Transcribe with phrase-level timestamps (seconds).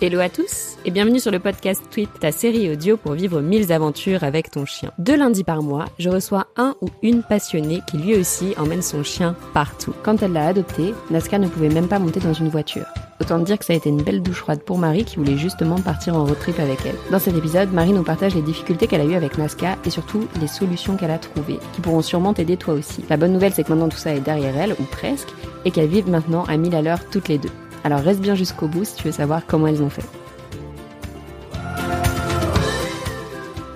[0.00, 3.72] Hello à tous et bienvenue sur le podcast Tweet, ta série audio pour vivre mille
[3.72, 4.90] aventures avec ton chien.
[4.98, 9.02] Deux lundis par mois, je reçois un ou une passionnée qui lui aussi emmène son
[9.02, 9.94] chien partout.
[10.02, 12.84] Quand elle l'a adopté, Naska ne pouvait même pas monter dans une voiture.
[13.24, 15.76] Autant dire que ça a été une belle douche froide pour Marie qui voulait justement
[15.76, 16.96] partir en road trip avec elle.
[17.10, 20.28] Dans cet épisode, Marie nous partage les difficultés qu'elle a eues avec Nazca et surtout
[20.42, 23.02] les solutions qu'elle a trouvées, qui pourront sûrement t'aider toi aussi.
[23.08, 25.28] La bonne nouvelle, c'est que maintenant tout ça est derrière elle, ou presque,
[25.64, 27.48] et qu'elles vivent maintenant à 1000 à l'heure toutes les deux.
[27.82, 30.04] Alors reste bien jusqu'au bout si tu veux savoir comment elles ont fait.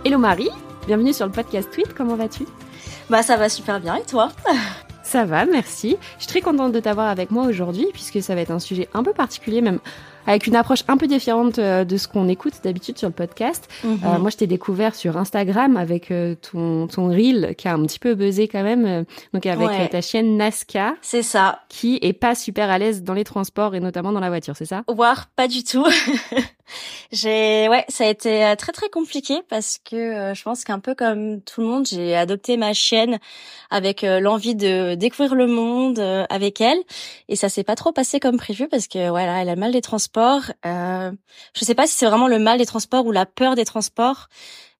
[0.05, 0.51] Hello Marie,
[0.87, 2.45] bienvenue sur le podcast Tweet, comment vas-tu?
[3.09, 4.29] Bah ça va super bien et toi?
[5.09, 5.97] Ça va, merci.
[6.19, 8.91] Je suis très contente de t'avoir avec moi aujourd'hui puisque ça va être un sujet
[8.93, 9.79] un peu particulier, même
[10.27, 13.69] avec une approche un peu différente euh, de ce qu'on écoute d'habitude sur le podcast.
[13.85, 14.01] Mhm.
[14.05, 17.83] Euh, moi, je t'ai découvert sur Instagram avec euh, ton, ton reel qui a un
[17.87, 19.07] petit peu buzzé quand même.
[19.33, 19.89] donc avec Ouais.
[19.89, 21.61] ta chienne Nazca C'est ça.
[21.71, 24.67] qui est pas super à l'aise dans les transports et notamment dans la voiture, c'est
[24.67, 24.83] ça?
[24.95, 25.87] Voire pas du tout.
[27.13, 30.79] j'ai ouais, ça a été euh, très très compliqué parce que euh, je pense qu'un
[30.79, 33.19] peu comme tout le monde, j'ai adopté ma chienne
[33.71, 35.99] avec euh, l'envie de découvrir le monde
[36.31, 36.79] avec elle
[37.29, 39.81] et ça s'est pas trop passé comme prévu parce que voilà, elle a mal des
[39.81, 40.43] transports.
[40.65, 44.29] Je sais pas si c'est vraiment le mal des transports ou la peur des transports.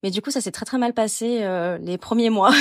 [0.03, 1.45] Mais du coup, ça s'est très très mal passé
[1.81, 2.53] les premiers mois.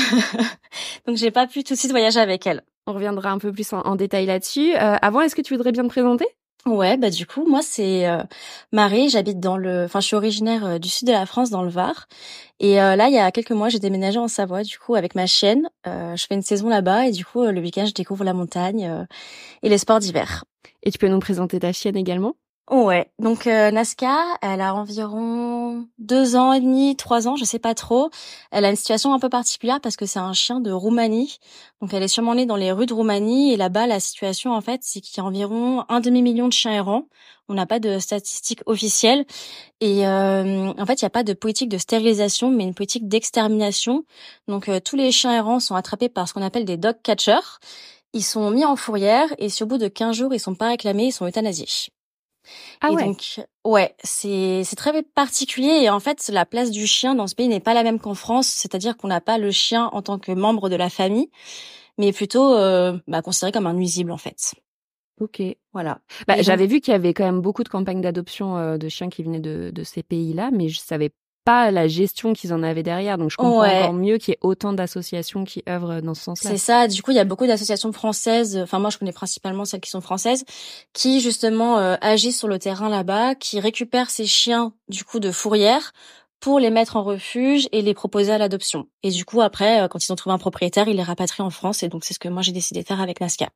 [1.08, 2.64] Donc j'ai pas pu tout de suite voyager avec elle.
[2.88, 4.73] On reviendra un peu plus en, en détail là-dessus.
[4.73, 6.25] Avant, est-ce que tu voudrais bien te présenter?
[6.66, 8.22] Ouais, bah du coup, moi c'est euh,
[8.73, 11.64] Marie, j'habite dans le enfin je suis originaire euh, du sud de la France dans
[11.64, 12.08] le Var.
[12.59, 15.15] Et euh, là, il y a quelques mois, j'ai déménagé en Savoie du coup avec
[15.15, 15.70] ma chienne.
[15.87, 18.33] Euh, je fais une saison là-bas et du coup, euh, le week-end, je découvre la
[18.33, 19.08] montagne
[19.64, 20.45] et les sports d'hiver.
[20.83, 22.36] Et tu peux nous présenter ta chienne également?
[22.70, 23.72] Ouais, donc euh,
[24.42, 28.10] elle a environ deux ans et demi, trois ans, je sais pas trop.
[28.52, 31.38] Elle a une situation un peu particulière parce que c'est un chien de Roumanie.
[31.80, 34.60] Donc elle est sûrement née dans les rues de Roumanie et là-bas la situation en
[34.60, 37.08] fait c'est qu'il y a environ un demi million de chiens errants.
[37.48, 39.26] On n'a pas de statistiques officielles
[39.80, 43.08] et euh, en fait il n'y a pas de politique de stérilisation mais une politique
[43.08, 44.04] d'extermination.
[44.49, 47.60] Donc euh, tous les chiens errants sont attrapés par ce qu'on appelle des dog catchers.
[48.11, 51.05] Ils sont mis en fourrière et sur bout de 15 jours ils sont pas réclamés,
[51.05, 51.94] ils sont euthanasiés.
[52.81, 53.05] Ah et ouais.
[53.05, 57.35] donc, ouais, c'est c'est très particulier et en fait, la place du chien dans ce
[57.35, 60.19] pays n'est pas la même qu'en France, c'est-à-dire qu'on n'a pas le chien en tant
[60.19, 61.30] que membre de la famille,
[61.97, 64.55] mais plutôt euh, bah, considéré comme un nuisible en fait.
[65.19, 65.41] Ok.
[65.73, 65.99] Voilà.
[66.27, 69.09] Bah, J'avais vu qu'il y avait quand même beaucoup de campagnes d'adoption euh, de chiens
[69.09, 71.11] qui venaient de, de ces pays-là, mais je savais
[71.47, 73.17] pas la gestion qu'ils en avaient derrière.
[73.17, 73.80] Donc je comprends Ouais.
[73.80, 76.52] encore mieux qu'il y ait autant d'associations qui œuvrent dans ce sens-là.
[76.52, 76.87] C'est ça.
[76.89, 78.59] Du coup, il y a beaucoup d'associations françaises.
[78.61, 80.43] Enfin, moi, je connais principalement celles qui sont françaises,
[80.91, 85.31] qui justement euh, agissent sur le terrain là-bas, qui récupèrent ces chiens du coup de
[85.31, 85.93] fourrière
[86.41, 88.87] pour les mettre en refuge et les proposer à l'adoption.
[89.03, 91.49] Et du coup, après, euh, quand ils ont trouvé un propriétaire, ils les rapatrient en
[91.49, 91.81] France.
[91.81, 93.47] Et donc, c'est ce que moi j'ai décidé de faire avec Nazca.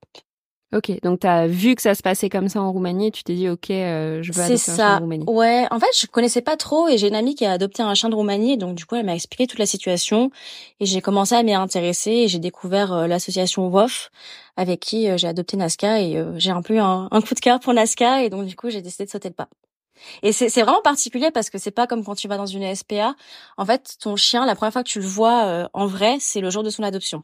[0.74, 3.24] Ok, donc tu as vu que ça se passait comme ça en Roumanie et tu
[3.24, 4.96] t'es dit, ok, euh, je veux adopter un chien ça.
[4.96, 5.26] en Roumanie.
[5.28, 5.68] Ouais.
[5.70, 8.08] En fait, je connaissais pas trop et j'ai une amie qui a adopté un chien
[8.08, 8.58] de Roumanie.
[8.58, 10.32] Donc, du coup, elle m'a expliqué toute la situation
[10.80, 14.12] et j'ai commencé à m'y intéresser et j'ai découvert euh, l'association WOF
[14.56, 17.34] avec qui euh, j'ai adopté Nazca et euh, j'ai un peu eu un, un coup
[17.34, 19.50] de cœur pour Nazca et donc, du coup, j'ai décidé de sauter le pas.
[20.24, 23.14] Et c'est vraiment particulier parce que c'est pas comme quand tu vas dans une SPA.
[23.58, 26.50] En fait, ton chien, la première fois que tu le vois en vrai, c'est le
[26.50, 27.22] jour de son adoption.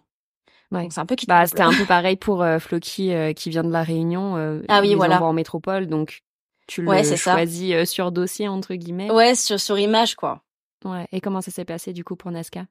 [0.71, 0.81] Ouais.
[0.83, 3.49] Donc, c'est un peu qui Bah, c'était un peu pareil pour euh, Floki euh, qui
[3.49, 4.35] vient de la Réunion.
[4.37, 5.21] euh, Ah oui, voilà.
[5.23, 6.21] en métropole, donc
[6.67, 7.33] tu le Ouais, ça.
[7.33, 9.09] choisis euh, sur dossier entre guillemets.
[9.09, 10.41] Ouais, sur, sur image, quoi.
[10.83, 11.07] Ouais.
[11.13, 12.65] Et comment ça s'est passé du coup pour Nazca?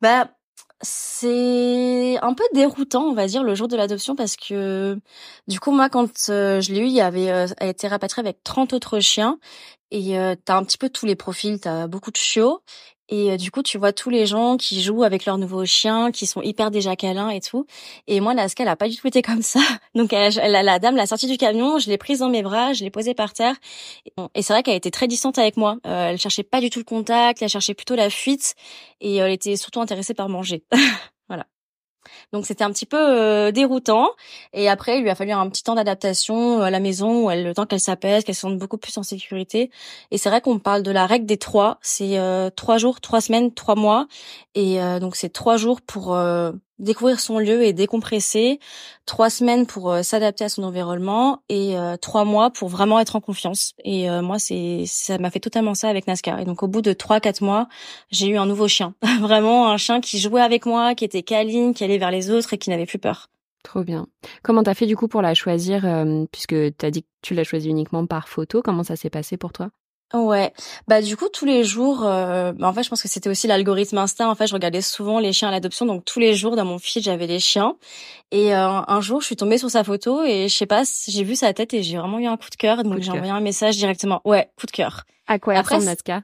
[0.00, 0.30] Bah,
[0.80, 4.98] c'est un peu déroutant, on va dire, le jour de l'adoption parce que
[5.48, 8.72] du coup, moi, quand je l'ai eu, il avait, elle a été rapatriée avec 30
[8.72, 9.38] autres chiens
[9.90, 12.62] et t'as un petit peu tous les profils, t'as beaucoup de chiots
[13.08, 16.10] et euh, du coup, tu vois tous les gens qui jouent avec leurs nouveaux chiens,
[16.10, 17.66] qui sont hyper déjà câlins et tout.
[18.06, 19.60] Et moi, Nazca, elle a pas du tout été comme ça.
[19.94, 22.72] Donc, elle, elle- la dame l'a sortie du camion, je l'ai prise dans mes bras,
[22.72, 23.54] je l'ai posée par terre.
[24.06, 25.76] Et, et c'est vrai qu'elle était très distante avec moi.
[25.86, 28.54] Euh, elle cherchait pas du tout le contact, elle cherchait plutôt la fuite
[29.00, 30.64] et euh, elle était surtout intéressée par manger.
[32.32, 34.08] Donc c'était un petit peu euh, déroutant.
[34.52, 37.30] Et après il lui a fallu un petit temps d'adaptation euh, à la maison, où
[37.30, 39.70] elle, le temps qu'elle s'apaise, qu'elle se sente beaucoup plus en sécurité.
[40.10, 43.20] Et c'est vrai qu'on parle de la règle des trois, c'est euh, trois jours, trois
[43.20, 44.06] semaines, trois mois.
[44.54, 48.60] Et euh, donc c'est trois jours pour euh, découvrir son lieu et décompresser,
[49.06, 53.16] trois semaines pour euh, s'adapter à son environnement et euh, trois mois pour vraiment être
[53.16, 53.74] en confiance.
[53.84, 56.38] Et euh, moi, c'est ça m'a fait totalement ça avec Nascar.
[56.40, 57.68] Et donc au bout de trois quatre mois,
[58.10, 61.74] j'ai eu un nouveau chien, vraiment un chien qui jouait avec moi, qui était câline,
[61.74, 63.28] qui allait vers les autres et qui n'avait plus peur.
[63.62, 64.06] Trop bien.
[64.44, 65.84] Comment t'as fait du coup pour la choisir,
[66.30, 68.62] puisque t'as dit que tu l'as choisie uniquement par photo?
[68.62, 69.70] Comment ça s'est passé pour toi?
[70.14, 70.52] Ouais,
[70.86, 73.48] bah du coup tous les jours, euh, bah, en fait je pense que c'était aussi
[73.48, 74.28] l'algorithme Insta.
[74.28, 76.78] En fait je regardais souvent les chiens à l'adoption, donc tous les jours dans mon
[76.78, 77.76] feed j'avais des chiens.
[78.30, 81.24] Et euh, un jour je suis tombée sur sa photo et je sais pas, j'ai
[81.24, 83.40] vu sa tête et j'ai vraiment eu un coup de cœur, donc j'ai envoyé un
[83.40, 84.20] message directement.
[84.24, 85.04] Ouais, coup de cœur.
[85.26, 86.22] À quoi Après, ressemble Nazca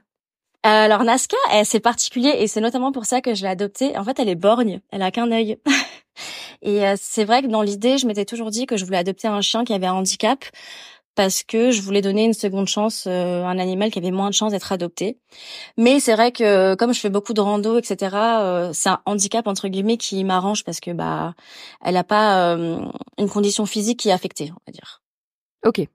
[0.63, 3.97] Alors Nazca, c'est particulier et c'est notamment pour ça que je l'ai adoptée.
[3.97, 5.57] En fait elle est borgne, elle a qu'un œil.
[6.61, 9.27] et euh, c'est vrai que dans l'idée je m'étais toujours dit que je voulais adopter
[9.27, 10.45] un chien qui avait un handicap
[11.15, 14.29] parce que je voulais donner une seconde chance euh, à un animal qui avait moins
[14.29, 15.17] de chances d'être adopté.
[15.77, 19.47] Mais c'est vrai que comme je fais beaucoup de rando, etc., euh, c'est un handicap
[19.47, 21.33] entre guillemets qui m'arrange parce que bah
[21.83, 22.79] elle a pas euh,
[23.17, 25.01] une condition physique qui est affectée, on va dire.
[25.65, 25.87] Ok.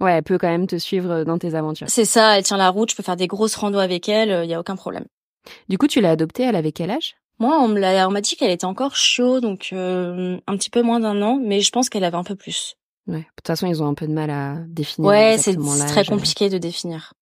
[0.00, 1.86] Ouais, elle peut quand même te suivre dans tes aventures.
[1.88, 4.50] C'est ça, elle tient la route, je peux faire des grosses randos avec elle, il
[4.50, 5.04] y a aucun problème.
[5.68, 7.14] Du coup, tu l'as adoptée, elle avait quel âge?
[7.38, 11.38] Moi, on m'a dit qu'elle était encore chaude, donc un petit peu moins d'un an,
[11.40, 12.74] mais je pense qu'elle avait un peu plus.
[13.06, 13.18] Ouais.
[13.18, 15.10] De toute façon, ils ont un peu de mal à définir.
[15.10, 15.56] Ouais, c'est
[15.86, 17.14] très compliqué de définir.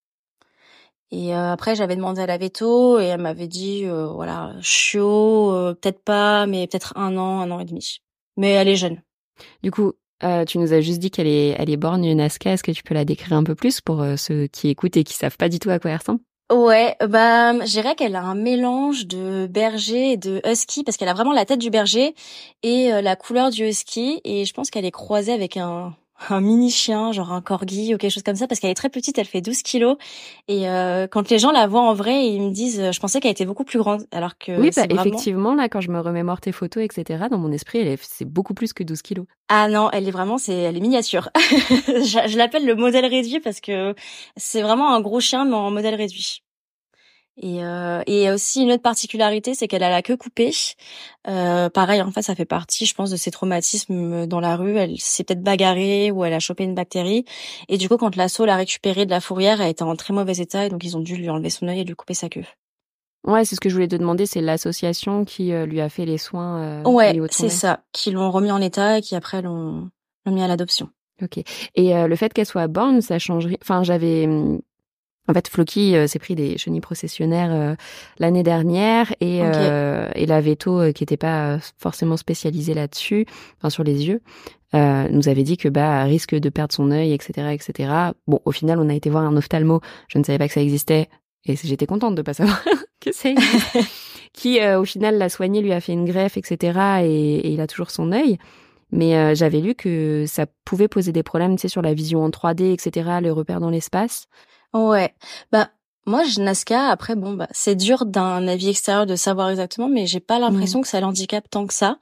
[1.13, 5.53] Et euh, après, j'avais demandé à la veto et elle m'avait dit, euh, voilà, chiot,
[5.53, 8.01] euh, peut-être pas, mais peut-être un an, un an et demi.
[8.37, 9.03] Mais elle est jeune.
[9.63, 9.95] Du coup,
[10.47, 12.53] tu nous as juste dit qu'elle est, elle est borgne Nazca.
[12.53, 15.15] Est-ce que tu peux la décrire un peu plus pour ceux qui écoutent et qui
[15.15, 16.21] savent pas du tout à quoi elle ressemble?
[16.51, 21.15] Ouais, bah, je qu'elle a un mélange de berger et de husky parce qu'elle a
[21.15, 22.13] vraiment la tête du berger
[22.65, 25.95] et euh, la couleur du husky et je pense qu'elle est croisée avec un
[26.29, 28.91] un mini chien, genre un corgi ou quelque chose comme ça, parce qu'elle est très
[28.91, 29.97] petite, elle fait 12 kilos.
[30.49, 33.21] Et euh, quand les gens la voient en vrai, ils me disent, euh, je pensais
[33.21, 36.41] qu'elle était beaucoup plus grande, alors que oui, bah, effectivement là, quand je me remémore
[36.41, 37.25] tes photos, etc.
[37.31, 39.27] Dans mon esprit, elle est, c'est beaucoup plus que 12 kilos.
[39.49, 41.31] Ah non, elle est vraiment, c'est, elle est miniature.
[41.37, 43.95] je, je l'appelle le modèle réduit parce que
[44.37, 46.43] c'est vraiment un gros chien mais en modèle réduit.
[47.37, 50.53] Et, euh, et aussi une autre particularité, c'est qu'elle a la queue coupée.
[51.27, 54.77] Euh, pareil, en fait, ça fait partie, je pense, de ses traumatismes dans la rue.
[54.77, 57.25] Elle s'est peut-être bagarrée ou elle a chopé une bactérie.
[57.69, 60.37] Et du coup, quand l'assaut l'a récupérée de la fourrière, elle était en très mauvais
[60.37, 60.67] état.
[60.67, 62.45] Et donc, ils ont dû lui enlever son œil et lui couper sa queue.
[63.27, 64.27] Ouais, c'est ce que je voulais te demander.
[64.27, 66.83] C'est l'association qui euh, lui a fait les soins.
[66.85, 67.81] Euh, ouais, c'est ça.
[67.93, 69.91] Qui l'ont remis en état et qui après l'ont
[70.27, 70.89] mis à l'adoption.
[71.23, 71.39] Ok.
[71.75, 73.59] Et euh, le fait qu'elle soit borne, ça changerait.
[73.63, 74.61] Enfin, j'avais hum,
[75.31, 77.75] en fait, Floki euh, s'est pris des chenilles processionnaires euh,
[78.19, 83.27] l'année dernière et, euh, et la veto, qui n'était pas forcément spécialisée là-dessus,
[83.59, 84.21] enfin sur les yeux,
[84.73, 87.93] nous avait dit que bah risque de perdre son œil, etc., etc.
[88.27, 89.81] Bon, au final, on a été voir un ophtalmo.
[90.09, 91.09] Je ne savais pas que ça existait
[91.45, 92.63] et j'étais contente de pas savoir
[93.01, 93.35] que existait.
[94.33, 96.79] qui, au final, l'a soigné, lui a fait une greffe, etc.
[97.03, 98.39] Et, et il a toujours son œil.
[98.93, 102.31] Mais j'avais lu que ça pouvait poser des problèmes, tu sais, sur la vision en
[102.31, 104.29] 3D, etc., les repères dans l'espace.
[104.75, 105.15] Ouais.
[105.53, 105.69] Bah
[106.07, 106.89] moi, je Nazca.
[106.89, 110.81] Après, bon, bah c'est dur d'un avis extérieur de savoir exactement, mais j'ai pas l'impression
[110.81, 110.83] mmh.
[110.83, 111.99] que ça l'handicape tant que ça.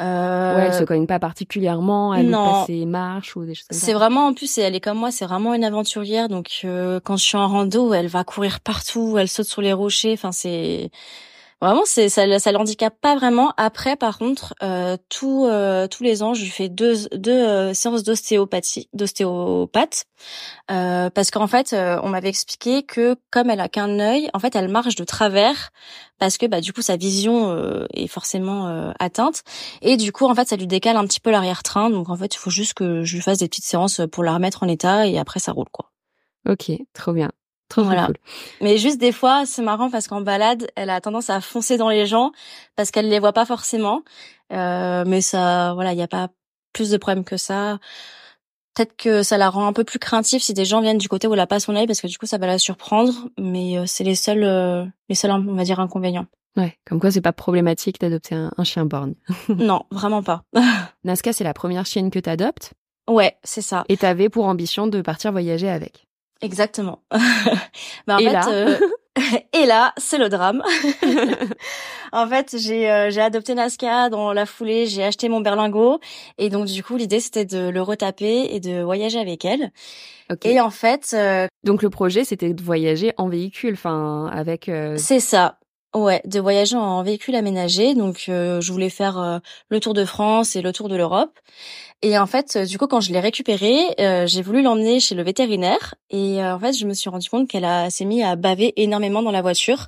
[0.00, 0.56] Euh...
[0.56, 3.84] Ouais, elle se cogne pas particulièrement, elle passe ses marches ou des choses comme ça.
[3.84, 6.28] C'est vraiment en plus, elle est comme moi, c'est vraiment une aventurière.
[6.28, 9.74] Donc euh, quand je suis en rando, elle va courir partout, elle saute sur les
[9.74, 10.14] rochers.
[10.14, 10.90] Enfin, c'est
[11.62, 13.54] Vraiment, c'est ça, ça l'handicape pas vraiment.
[13.56, 17.72] Après, par contre, euh, tout, euh, tous les ans, je lui fais deux, deux euh,
[17.72, 20.06] séances d'ostéopathie, d'ostéopathe,
[20.72, 24.40] euh, parce qu'en fait, euh, on m'avait expliqué que comme elle a qu'un œil, en
[24.40, 25.70] fait, elle marche de travers
[26.18, 29.42] parce que bah du coup sa vision est forcément atteinte
[29.82, 31.90] et du coup en fait ça lui décale un petit peu l'arrière-train.
[31.90, 34.34] Donc en fait, il faut juste que je lui fasse des petites séances pour la
[34.34, 35.90] remettre en état et après ça roule quoi.
[36.48, 37.30] Ok, trop bien
[37.76, 38.08] voilà.
[38.60, 41.88] Mais juste des fois, c'est marrant parce qu'en balade, elle a tendance à foncer dans
[41.88, 42.32] les gens
[42.76, 44.02] parce qu'elle les voit pas forcément.
[44.52, 46.28] Euh, mais ça, voilà, il n'y a pas
[46.72, 47.78] plus de problèmes que ça.
[48.74, 51.26] Peut-être que ça la rend un peu plus craintive si des gens viennent du côté
[51.26, 53.12] où elle a pas son œil parce que du coup ça va la surprendre.
[53.38, 56.26] Mais euh, c'est les seuls, euh, les seuls, on va dire, inconvénients.
[56.56, 59.14] Ouais, comme quoi c'est pas problématique d'adopter un, un, chien borgne.
[59.48, 60.42] non, vraiment pas.
[61.04, 62.74] Nazca, c'est la première chienne que t'adoptes.
[63.08, 63.84] Ouais, c'est ça.
[63.88, 66.06] Et t'avais pour ambition de partir voyager avec.
[66.42, 67.02] Exactement.
[68.06, 68.78] bah, en et, fait, là euh,
[69.52, 70.62] et là, c'est le drame.
[72.12, 76.00] en fait, j'ai euh, j'ai adopté Nazca dans la foulée, j'ai acheté mon berlingot
[76.38, 79.70] et donc du coup, l'idée c'était de le retaper et de voyager avec elle.
[80.44, 84.70] Et en fait, euh, donc le projet c'était de voyager en véhicule, enfin avec.
[84.96, 85.58] C'est ça.
[85.94, 87.94] Ouais, de voyager en véhicule aménagé.
[87.94, 91.38] Donc, je voulais faire le tour de France et le tour de l'Europe.
[92.02, 95.22] Et en fait, du coup, quand je l'ai récupéré, euh, j'ai voulu l'emmener chez le
[95.22, 95.94] vétérinaire.
[96.10, 99.22] Et euh, en fait, je me suis rendu compte qu'elle s'est mis à baver énormément
[99.22, 99.86] dans la voiture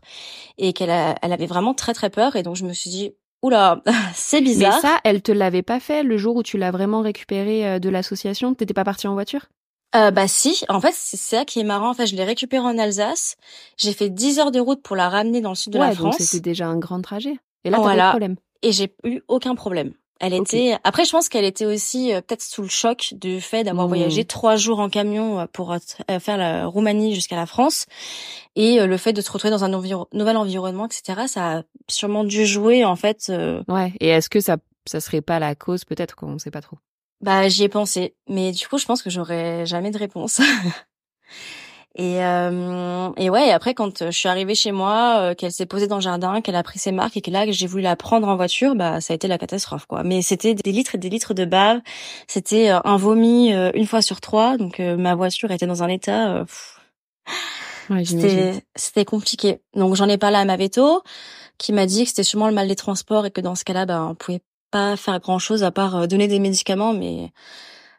[0.56, 2.37] et qu'elle elle avait vraiment très très peur.
[2.37, 3.82] Et donc, je me suis dit, oula,
[4.14, 4.75] c'est bizarre.
[4.76, 7.78] Mais ça, elle te l'avait pas fait le jour où tu l'as vraiment récupéré euh,
[7.80, 8.54] de l'association?
[8.54, 9.46] T'étais pas partie en voiture?
[9.94, 11.90] Euh, bah si, en fait c'est ça qui est marrant.
[11.90, 13.36] En fait, je l'ai récupérée en Alsace.
[13.76, 16.18] J'ai fait 10 heures de route pour la ramener dans le sud de la France.
[16.18, 17.36] donc c'était déjà un grand trajet.
[17.64, 18.36] Et là, t'as pas de problème.
[18.62, 19.92] Et j'ai eu aucun problème.
[20.20, 20.76] Elle était.
[20.84, 24.22] Après, je pense qu'elle était aussi euh, peut-être sous le choc du fait d'avoir voyagé
[24.22, 24.26] mmh.
[24.26, 25.78] trois jours en camion euh, pour euh,
[26.20, 27.86] faire la Roumanie jusqu'à la France,
[28.56, 31.22] et le fait de se retrouver dans un nouvel environnement, etc.
[31.26, 33.32] Ça a sûrement dû jouer en fait.
[33.68, 33.92] Ouais.
[34.00, 36.78] Et est-ce que ça, ça serait pas la cause peut-être qu'on sait pas trop?
[37.24, 40.42] Bah, j'y ai pensé, mais du coup, je pense que j'aurais jamais de réponse.
[41.96, 45.52] Et, euh, et ouais, et après quand euh, je suis arrivée chez moi, euh, qu'elle
[45.52, 47.68] s'est posée dans le jardin, qu'elle a pris ses marques et que là que j'ai
[47.68, 50.02] voulu la prendre en voiture, bah ça a été la catastrophe quoi.
[50.02, 51.80] Mais c'était des litres et des litres de bave,
[52.26, 56.44] c'était euh, un vomi une fois sur trois, donc ma voiture était dans un état.
[57.90, 59.60] Ouais, c'était c'était compliqué.
[59.76, 61.04] Donc j'en ai parlé à ma veto,
[61.58, 63.86] qui m'a dit que c'était sûrement le mal des transports et que dans ce cas-là,
[63.86, 64.40] bah on pouvait
[64.74, 67.30] pas faire grand chose à part donner des médicaments, mais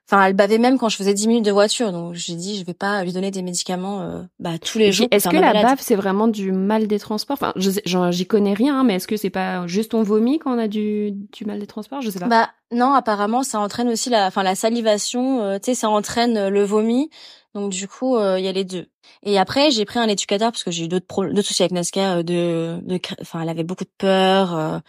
[0.08, 1.92] Enfin, elle bavait même quand je faisais 10 minutes de voiture.
[1.92, 5.08] Donc, j'ai dit, je vais pas lui donner des médicaments euh, bah, tous les jours.
[5.10, 7.38] Est-ce que la bave, c'est vraiment du mal des transports?
[7.42, 10.68] Enfin, j'y connais rien, mais est-ce que c'est pas juste on vomit quand on a
[10.68, 12.02] du, du mal des transports?
[12.02, 12.28] Je sais pas.
[12.28, 15.42] Bah non, apparemment, ça entraîne aussi la, enfin, la salivation.
[15.42, 17.10] Euh, tu sais, ça entraîne euh, le vomi.
[17.56, 18.86] Donc du coup, il y a les deux.
[19.24, 22.22] Et après, j'ai pris un éducateur parce que j'ai eu d'autres d'autres soucis avec Nazca.
[22.22, 24.82] De, de, enfin, elle avait beaucoup de peur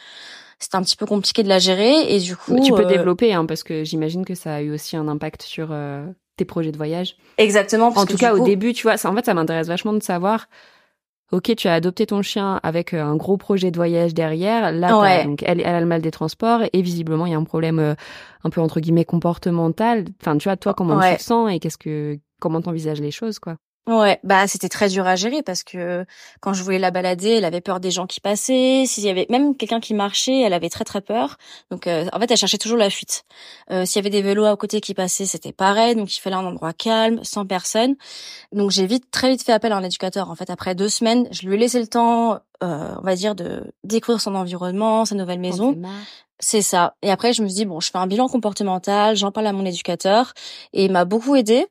[0.58, 3.32] c'était un petit peu compliqué de la gérer et du coup tu peux euh, développer
[3.32, 6.72] hein, parce que j'imagine que ça a eu aussi un impact sur euh, tes projets
[6.72, 7.16] de voyage.
[7.38, 10.02] Exactement en tout cas au début tu vois ça, en fait ça m'intéresse vachement de
[10.02, 10.48] savoir
[11.32, 14.72] ok tu as adopté ton chien avec euh, un gros projet de voyage derrière.
[14.72, 17.44] Là donc elle, elle a le mal des transports et visiblement il y a un
[17.44, 17.94] problème
[18.42, 20.04] un peu entre guillemets comportemental.
[20.22, 23.38] Enfin tu vois toi comment tu te sens et qu'est-ce que comment t'envisages les choses
[23.38, 23.56] quoi
[23.88, 26.04] Ouais, bah c'était très dur à gérer parce que
[26.40, 28.82] quand je voulais la balader, elle avait peur des gens qui passaient.
[28.84, 31.36] S'il y avait même quelqu'un qui marchait, elle avait très très peur.
[31.70, 33.22] Donc euh, en fait, elle cherchait toujours la fuite.
[33.70, 35.94] Euh, S'il y avait des vélos à côté qui passaient, c'était pareil.
[35.94, 37.94] Donc il fallait un endroit calme, sans personne.
[38.50, 40.30] Donc j'ai vite très vite fait appel à un éducateur.
[40.30, 43.36] En fait, après deux semaines, je lui ai laissé le temps, euh, on va dire,
[43.36, 45.80] de découvrir son environnement, sa nouvelle maison.
[46.40, 46.96] C'est ça.
[47.02, 49.52] Et après, je me suis dit bon, je fais un bilan comportemental, j'en parle à
[49.52, 50.32] mon éducateur,
[50.72, 51.66] et il m'a beaucoup aidé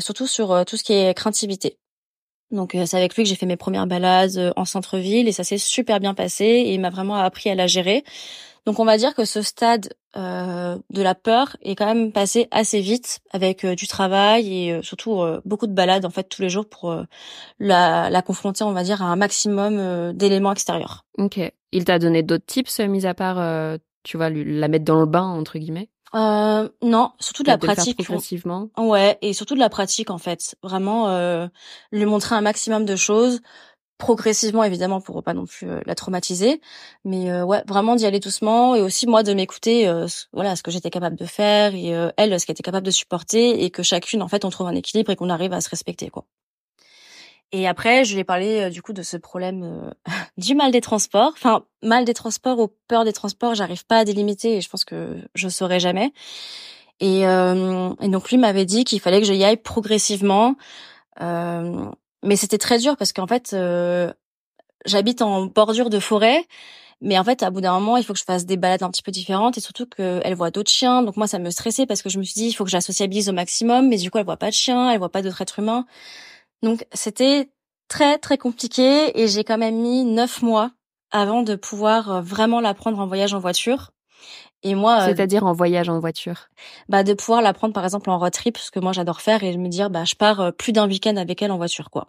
[0.00, 1.78] surtout sur euh, tout ce qui est craintivité.
[2.50, 5.44] Donc euh, c'est avec lui que j'ai fait mes premières balades en centre-ville et ça
[5.44, 8.04] s'est super bien passé et il m'a vraiment appris à la gérer.
[8.66, 12.48] Donc on va dire que ce stade euh, de la peur est quand même passé
[12.50, 16.68] assez vite avec du travail et surtout beaucoup de balades en fait tous les jours
[16.68, 16.94] pour
[17.58, 21.06] la, la, confronter on va dire à un maximum d'éléments extérieurs.
[21.16, 21.40] Ok.
[21.72, 25.26] Il t'a donné d'autres tips mis à part tu vois la mettre dans le bain
[25.26, 25.88] entre guillemets?
[26.14, 28.02] Euh, non, surtout de la pratique.
[28.02, 28.68] progressivement.
[28.76, 30.56] Ouais, et surtout de la pratique en fait.
[30.62, 31.46] Vraiment, euh,
[31.92, 33.40] lui montrer un maximum de choses
[34.00, 36.60] progressivement évidemment pour pas non plus euh, la traumatiser
[37.04, 40.62] mais euh, ouais vraiment d'y aller doucement et aussi moi de m'écouter euh, voilà ce
[40.62, 43.82] que j'étais capable de faire et elle ce qu'elle était capable de supporter et que
[43.82, 46.24] chacune en fait on trouve un équilibre et qu'on arrive à se respecter quoi
[47.52, 49.90] et après, je lui ai parlé euh, du coup de ce problème euh,
[50.36, 51.32] du mal des transports.
[51.34, 54.84] Enfin, mal des transports ou peur des transports, j'arrive pas à délimiter et je pense
[54.84, 56.12] que je saurais jamais.
[57.00, 60.56] Et, euh, et donc lui m'avait dit qu'il fallait que je y aille progressivement.
[61.18, 63.56] mais c'était très dur parce qu'en fait,
[64.86, 66.44] j'habite en bordure de forêt.
[67.02, 68.90] Mais en fait, à bout d'un moment, il faut que je fasse des balades un
[68.90, 71.02] petit peu différentes et surtout qu'elle voit d'autres chiens.
[71.02, 72.76] Donc moi, ça me stressait parce que je me suis dit, il faut que je
[72.76, 73.88] la sociabilise au maximum.
[73.88, 75.86] Mais du coup, elle voit pas de chiens, elle voit pas d'autres êtres humains.
[76.62, 77.50] Donc c'était
[77.88, 80.70] très très compliqué et j'ai quand même mis neuf mois
[81.10, 83.90] avant de pouvoir euh, vraiment la prendre en voyage en voiture.
[84.62, 86.48] Et moi, euh, c'est-à-dire en voyage en voiture,
[86.88, 89.42] bah de pouvoir la prendre par exemple en road trip, ce que moi j'adore faire,
[89.42, 92.06] et me dire bah je pars euh, plus d'un week-end avec elle en voiture quoi.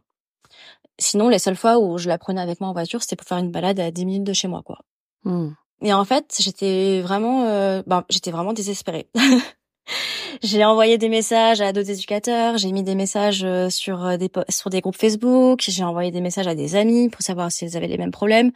[0.99, 3.37] Sinon les seules fois où je la prenais avec moi en voiture, c'était pour faire
[3.37, 4.79] une balade à 10 minutes de chez moi quoi.
[5.23, 5.51] Hmm.
[5.81, 9.09] Et en fait j'étais vraiment, bah, j'étais vraiment désespérée.
[10.43, 14.29] j'ai envoyé des messages à d'autres éducateurs, j'ai mis des messages euh, sur euh, des
[14.49, 17.87] sur des groupes Facebook, j'ai envoyé des messages à des amis pour savoir s'ils avaient
[17.87, 18.51] les mêmes problèmes.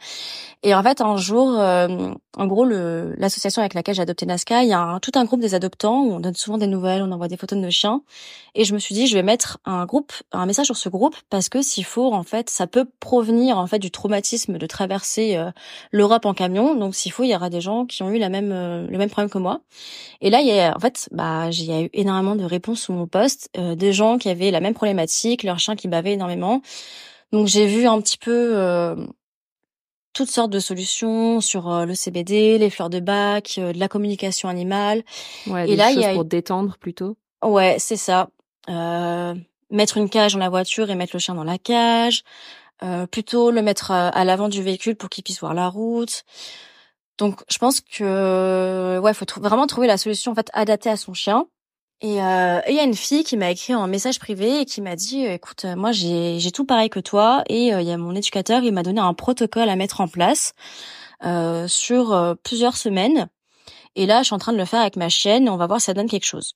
[0.62, 4.68] Et en fait, un jour, euh, en gros, l'association avec laquelle j'ai adopté Nazca, il
[4.68, 7.28] y a tout un groupe des adoptants où on donne souvent des nouvelles, on envoie
[7.28, 8.02] des photos de nos chiens.
[8.54, 11.14] Et je me suis dit, je vais mettre un groupe, un message sur ce groupe
[11.30, 15.38] parce que s'il faut, en fait, ça peut provenir en fait du traumatisme de traverser
[15.92, 16.74] l'Europe en camion.
[16.74, 19.10] Donc s'il faut, il y aura des gens qui ont eu la même le même
[19.10, 19.60] problème que moi.
[20.20, 23.06] Et là, il y a en fait, bah, j'ai eu énormément de réponses sur mon
[23.06, 26.62] poste, euh, des gens qui avaient la même problématique, leur chien qui bavait énormément.
[27.32, 28.94] Donc j'ai vu un petit peu euh,
[30.12, 34.48] toutes sortes de solutions sur euh, le CBD, les fleurs de bac, de la communication
[34.48, 35.02] animale.
[35.46, 37.16] Ouais, et là, il y a pour détendre plutôt.
[37.42, 38.28] Ouais, c'est ça.
[38.68, 42.22] mettre une cage dans la voiture et mettre le chien dans la cage.
[43.10, 46.24] plutôt le mettre à, à l'avant du véhicule pour qu'il puisse voir la route.
[47.18, 51.14] Donc je pense que ouais, faut vraiment trouver la solution en fait adaptée à son
[51.14, 51.46] chien.
[52.02, 54.82] Et euh, il y a une fille qui m'a écrit un message privé et qui
[54.82, 58.62] m'a dit écoute moi j'ai tout pareil que toi et il y a mon éducateur
[58.62, 60.52] il m'a donné un protocole à mettre en place
[61.24, 63.30] euh, sur plusieurs semaines
[63.94, 65.66] et là je suis en train de le faire avec ma chienne et on va
[65.66, 66.54] voir si ça donne quelque chose.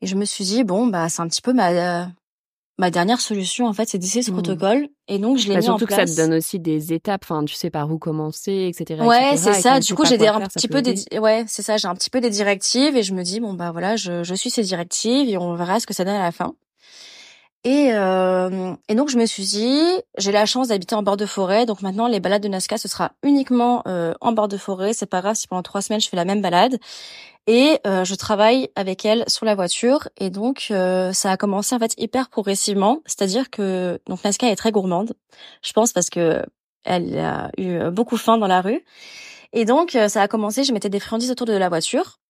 [0.00, 2.08] Et je me suis dit bon bah c'est un petit peu ma
[2.78, 4.34] ma dernière solution en fait c'est d'essayer ce mmh.
[4.34, 5.78] protocole et donc je l'ai bah, mis en place.
[5.78, 9.02] Surtout que ça te donne aussi des étapes, enfin tu sais par où commencer, etc.
[9.02, 9.80] Ouais c'est ça.
[9.80, 12.30] Du coup j'ai un petit peu des ouais c'est ça j'ai un petit peu des
[12.30, 15.54] directives et je me dis bon bah voilà je, je suis ces directives et on
[15.54, 16.54] verra ce que ça donne à la fin.
[17.66, 19.82] Et, euh, et donc je me suis dit,
[20.18, 22.86] j'ai la chance d'habiter en bord de forêt, donc maintenant les balades de Nazca ce
[22.86, 24.92] sera uniquement euh, en bord de forêt.
[24.92, 26.78] C'est pas grave si pendant trois semaines je fais la même balade.
[27.48, 30.08] Et euh, je travaille avec elle sur la voiture.
[30.16, 33.00] Et donc euh, ça a commencé en fait hyper progressivement.
[33.04, 35.14] C'est-à-dire que donc Nazca est très gourmande
[35.62, 36.44] je pense parce que
[36.84, 38.84] elle a eu beaucoup faim dans la rue.
[39.52, 42.20] Et donc euh, ça a commencé je mettais des friandises autour de la voiture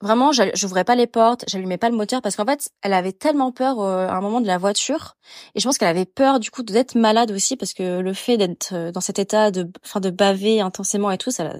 [0.00, 3.52] Vraiment, j'ouvrais pas les portes, j'allumais pas le moteur parce qu'en fait, elle avait tellement
[3.52, 5.16] peur euh, à un moment de la voiture
[5.54, 8.36] et je pense qu'elle avait peur du coup d'être malade aussi parce que le fait
[8.36, 11.54] d'être euh, dans cet état de enfin de baver intensément et tout, ça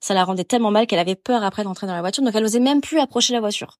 [0.00, 2.44] ça la rendait tellement mal qu'elle avait peur après d'entrer dans la voiture donc elle
[2.44, 3.78] osait même plus approcher la voiture.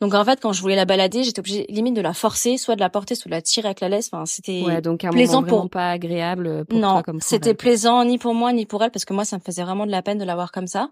[0.00, 2.74] Donc en fait, quand je voulais la balader, j'étais obligée limite de la forcer, soit
[2.74, 4.08] de la porter, soit de la tirer avec la laisse.
[4.12, 8.34] Enfin, c'était ouais, donc un plaisant pour pas agréable pour non, c'était plaisant ni pour
[8.34, 10.24] moi ni pour elle parce que moi ça me faisait vraiment de la peine de
[10.24, 10.88] la voir comme ça.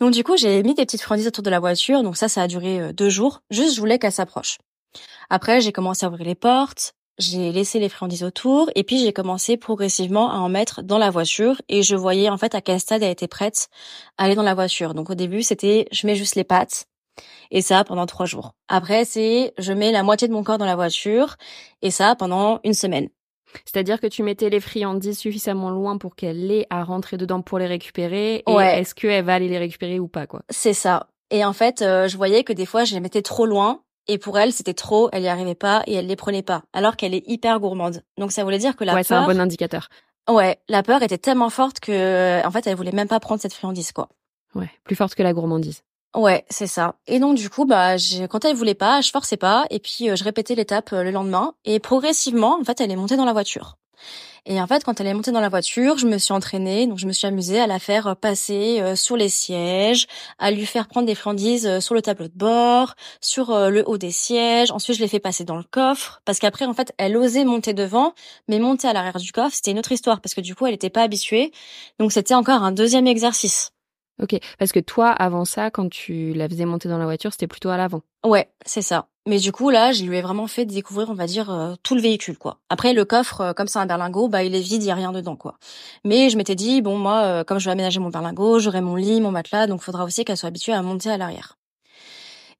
[0.00, 2.02] Donc du coup, j'ai mis des petites friandises autour de la voiture.
[2.02, 3.42] Donc ça, ça a duré euh, deux jours.
[3.50, 4.58] Juste, je voulais qu'elle s'approche.
[5.30, 6.94] Après, j'ai commencé à ouvrir les portes.
[7.18, 11.10] J'ai laissé les friandises autour et puis j'ai commencé progressivement à en mettre dans la
[11.10, 13.68] voiture et je voyais en fait à quel stade elle était prête
[14.16, 14.94] à aller dans la voiture.
[14.94, 16.86] Donc au début c'était je mets juste les pattes
[17.50, 18.54] et ça pendant trois jours.
[18.68, 21.36] Après c'est je mets la moitié de mon corps dans la voiture
[21.82, 23.08] et ça pendant une semaine.
[23.64, 27.58] C'est-à-dire que tu mettais les friandises suffisamment loin pour qu'elle ait à rentrer dedans pour
[27.58, 28.42] les récupérer.
[28.46, 28.80] Et ouais.
[28.80, 30.42] est-ce qu'elle va aller les récupérer ou pas, quoi?
[30.48, 31.08] C'est ça.
[31.30, 33.82] Et en fait, euh, je voyais que des fois, je les mettais trop loin.
[34.08, 36.64] Et pour elle, c'était trop, elle y arrivait pas et elle les prenait pas.
[36.72, 38.02] Alors qu'elle est hyper gourmande.
[38.18, 39.88] Donc ça voulait dire que la ouais, c'est un bon indicateur.
[40.28, 43.52] Ouais, la peur était tellement forte que, en fait, elle voulait même pas prendre cette
[43.52, 44.08] friandise, quoi.
[44.54, 45.82] Ouais, plus forte que la gourmandise.
[46.14, 46.96] Ouais, c'est ça.
[47.06, 47.96] Et donc du coup, bah,
[48.28, 51.10] quand elle voulait pas, je forçais pas, et puis euh, je répétais l'étape euh, le
[51.10, 53.78] lendemain, et progressivement, en fait, elle est montée dans la voiture.
[54.44, 56.98] Et en fait, quand elle est montée dans la voiture, je me suis entraînée, donc
[56.98, 60.06] je me suis amusée à la faire euh, passer sur les sièges,
[60.38, 64.10] à lui faire prendre des friandises sur le tableau de bord, sur le haut des
[64.10, 64.70] sièges.
[64.70, 67.72] Ensuite, je l'ai fait passer dans le coffre, parce qu'après, en fait, elle osait monter
[67.72, 68.12] devant,
[68.48, 70.72] mais monter à l'arrière du coffre, c'était une autre histoire, parce que du coup, elle
[70.72, 71.52] n'était pas habituée.
[71.98, 73.72] Donc, c'était encore un deuxième exercice.
[74.20, 77.46] Ok, parce que toi, avant ça, quand tu la faisais monter dans la voiture, c'était
[77.46, 78.02] plutôt à l'avant.
[78.24, 79.08] Ouais, c'est ça.
[79.26, 81.94] Mais du coup, là, je lui ai vraiment fait découvrir, on va dire, euh, tout
[81.94, 82.58] le véhicule, quoi.
[82.68, 84.96] Après, le coffre, euh, comme c'est un berlingot, bah, il est vide, il y a
[84.96, 85.58] rien dedans, quoi.
[86.04, 88.96] Mais je m'étais dit, bon, moi, euh, comme je vais aménager mon berlingot, j'aurai mon
[88.96, 91.56] lit, mon matelas, donc faudra aussi qu'elle soit habituée à monter à l'arrière.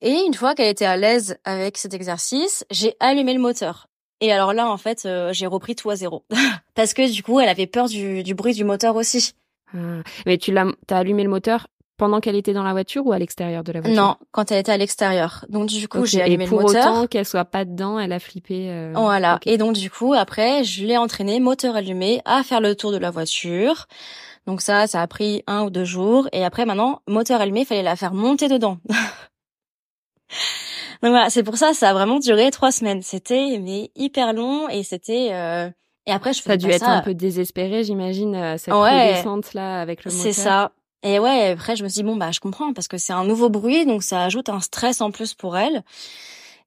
[0.00, 3.88] Et une fois qu'elle était à l'aise avec cet exercice, j'ai allumé le moteur.
[4.20, 6.24] Et alors là, en fait, j'ai repris tout à zéro.
[6.74, 9.34] Parce que du coup, elle avait peur du, du bruit du moteur aussi.
[9.74, 10.02] Ah.
[10.26, 13.18] Mais tu l'as, t'as allumé le moteur pendant qu'elle était dans la voiture ou à
[13.18, 14.02] l'extérieur de la voiture?
[14.02, 15.44] Non, quand elle était à l'extérieur.
[15.48, 16.70] Donc du coup, j'ai allumé le moteur.
[16.70, 18.70] Et pour autant qu'elle soit pas dedans, elle a flippé.
[18.70, 18.92] Euh...
[18.94, 19.38] Voilà.
[19.46, 22.98] Et donc du coup, après, je l'ai entraînée, moteur allumé, à faire le tour de
[22.98, 23.86] la voiture.
[24.46, 26.28] Donc ça, ça a pris un ou deux jours.
[26.32, 28.78] Et après, maintenant, moteur allumé, il fallait la faire monter dedans.
[31.02, 33.02] Donc voilà, c'est pour ça, ça a vraiment duré trois semaines.
[33.02, 35.68] C'était mais hyper long et c'était euh,
[36.06, 39.54] et après, je ça a dû être un peu désespéré, j'imagine, euh, cette ouais, descente
[39.54, 40.22] là avec le moteur.
[40.22, 40.72] C'est ça.
[41.04, 43.24] Et ouais, après, je me suis dit bon bah je comprends parce que c'est un
[43.24, 45.82] nouveau bruit, donc ça ajoute un stress en plus pour elle.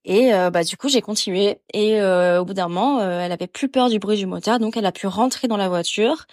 [0.06, 1.60] Et euh, bah du coup, j'ai continué.
[1.74, 4.78] Et euh, au bout d'un moment, elle avait plus peur du bruit du moteur, donc
[4.78, 6.28] elle a pu rentrer dans la voiture.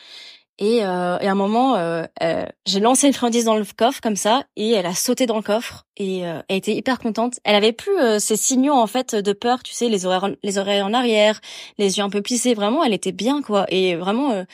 [0.58, 4.00] Et, euh, et à un moment, euh, euh, j'ai lancé une friandise dans le coffre
[4.00, 7.40] comme ça, et elle a sauté dans le coffre et euh, elle était hyper contente.
[7.44, 10.58] Elle avait plus euh, ces signaux en fait de peur, tu sais, les oreilles, les
[10.58, 11.40] oreilles en arrière,
[11.78, 12.54] les yeux un peu plissés.
[12.54, 13.66] Vraiment, elle était bien quoi.
[13.70, 14.44] Et vraiment,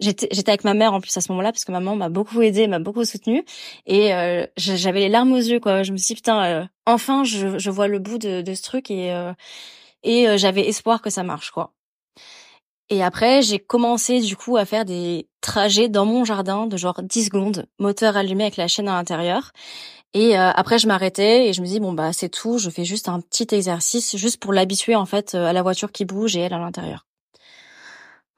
[0.00, 2.40] j'étais, j'étais avec ma mère en plus à ce moment-là parce que maman m'a beaucoup
[2.40, 3.44] aidée, m'a beaucoup soutenue,
[3.86, 4.10] et
[4.56, 5.82] j'avais les larmes aux yeux quoi.
[5.82, 8.90] Je me suis dit putain, enfin, je, je vois le bout de, de ce truc
[8.90, 9.12] et
[10.04, 11.72] et j'avais espoir que ça marche quoi.
[12.90, 17.02] Et après, j'ai commencé du coup à faire des trajets dans mon jardin de genre
[17.02, 19.52] 10 secondes, moteur allumé avec la chaîne à l'intérieur.
[20.14, 22.84] Et euh, après, je m'arrêtais et je me dis bon bah c'est tout, je fais
[22.84, 26.34] juste un petit exercice juste pour l'habituer en fait euh, à la voiture qui bouge
[26.36, 27.04] et elle à l'intérieur.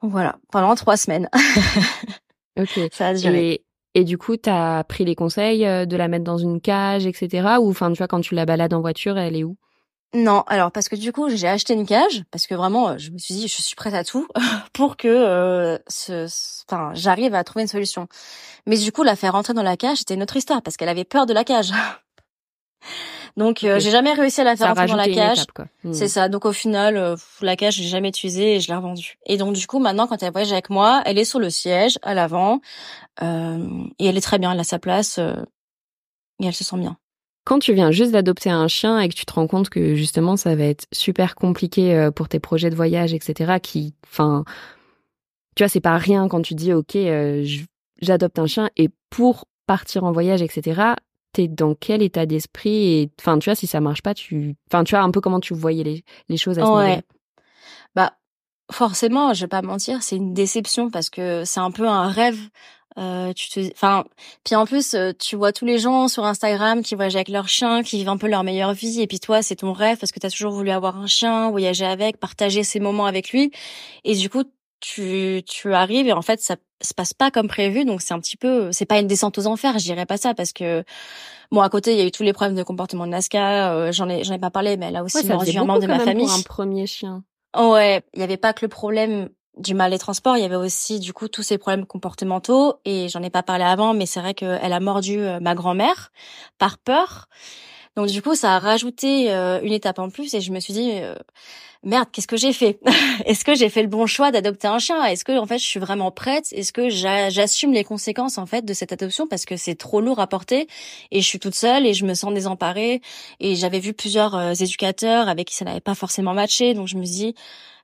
[0.01, 1.29] Voilà, pendant trois semaines.
[2.59, 2.79] ok.
[2.91, 3.61] Ça a duré.
[3.93, 7.57] Et, du coup, t'as pris les conseils euh, de la mettre dans une cage, etc.
[7.59, 9.57] Ou enfin, tu vois, quand tu la balades en voiture, elle est où?
[10.13, 13.17] Non, alors parce que du coup j'ai acheté une cage parce que vraiment je me
[13.17, 14.27] suis dit je suis prête à tout
[14.73, 16.27] pour que euh, ce,
[16.67, 18.07] enfin j'arrive à trouver une solution.
[18.65, 20.89] Mais du coup la faire rentrer dans la cage c'était une autre histoire parce qu'elle
[20.89, 21.71] avait peur de la cage.
[23.37, 25.45] Donc euh, j'ai jamais réussi à la faire rentrer dans la cage.
[25.85, 25.93] Hmm.
[25.93, 26.27] C'est ça.
[26.27, 29.17] Donc au final euh, la cage j'ai jamais utilisée et je l'ai revendue.
[29.25, 31.97] Et donc du coup maintenant quand elle voyage avec moi, elle est sur le siège
[32.01, 32.59] à l'avant
[33.21, 33.65] euh,
[33.97, 36.97] et elle est très bien, elle a sa place et elle se sent bien.
[37.43, 40.37] Quand tu viens juste d'adopter un chien et que tu te rends compte que justement
[40.37, 44.43] ça va être super compliqué euh, pour tes projets de voyage, etc., qui, enfin,
[45.55, 47.45] tu vois, c'est pas rien quand tu dis ok, euh,
[48.01, 50.93] j'adopte un chien et pour partir en voyage, etc.,
[51.33, 54.83] t'es dans quel état d'esprit et, enfin, tu vois, si ça marche pas, tu, enfin,
[54.83, 57.01] tu vois un peu comment tu voyais les, les choses à ce moment-là.
[57.95, 58.13] Bah,
[58.71, 62.39] forcément, je vais pas mentir, c'est une déception parce que c'est un peu un rêve
[62.97, 64.03] euh, tu te, enfin,
[64.43, 67.47] puis en plus, euh, tu vois tous les gens sur Instagram qui voyagent avec leur
[67.47, 70.11] chien, qui vivent un peu leur meilleure vie, et puis toi, c'est ton rêve parce
[70.11, 73.51] que tu as toujours voulu avoir un chien, voyager avec, partager ces moments avec lui,
[74.03, 74.43] et du coup,
[74.81, 78.19] tu, tu arrives et en fait, ça se passe pas comme prévu, donc c'est un
[78.19, 80.83] petit peu, c'est pas une descente aux enfers, je dirais pas ça parce que
[81.51, 83.91] bon, à côté, il y a eu tous les problèmes de comportement de Nazca, euh,
[83.91, 86.25] j'en ai, j'en ai pas parlé, mais a aussi ouais, un membre de ma famille.
[86.25, 87.23] Pour un premier chien.
[87.55, 90.55] Ouais, il y avait pas que le problème du mal des transports, il y avait
[90.55, 94.21] aussi du coup tous ces problèmes comportementaux et j'en ai pas parlé avant, mais c'est
[94.21, 96.11] vrai qu'elle a mordu euh, ma grand-mère
[96.57, 97.27] par peur.
[97.97, 100.71] Donc du coup, ça a rajouté euh, une étape en plus et je me suis
[100.71, 101.15] dit euh,
[101.83, 102.79] merde, qu'est-ce que j'ai fait?
[103.25, 105.03] Est-ce que j'ai fait le bon choix d'adopter un chien?
[105.03, 106.47] Est-ce que en fait je suis vraiment prête?
[106.53, 109.27] Est-ce que j'assume les conséquences en fait de cette adoption?
[109.27, 110.67] Parce que c'est trop lourd à porter
[111.11, 113.01] et je suis toute seule et je me sens désemparée
[113.41, 117.03] et j'avais vu plusieurs éducateurs avec qui ça n'avait pas forcément matché, donc je me
[117.03, 117.35] dis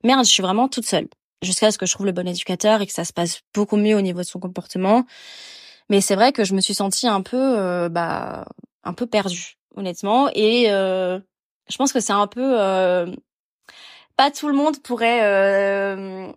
[0.05, 1.09] merde, je suis vraiment toute seule
[1.41, 3.95] jusqu'à ce que je trouve le bon éducateur et que ça se passe beaucoup mieux
[3.95, 5.05] au niveau de son comportement.
[5.89, 8.45] Mais c'est vrai que je me suis sentie un peu, euh, bah,
[8.83, 10.29] un peu perdue, honnêtement.
[10.33, 11.19] Et euh,
[11.69, 13.07] je pense que c'est un peu, euh,
[14.17, 15.21] pas tout le monde pourrait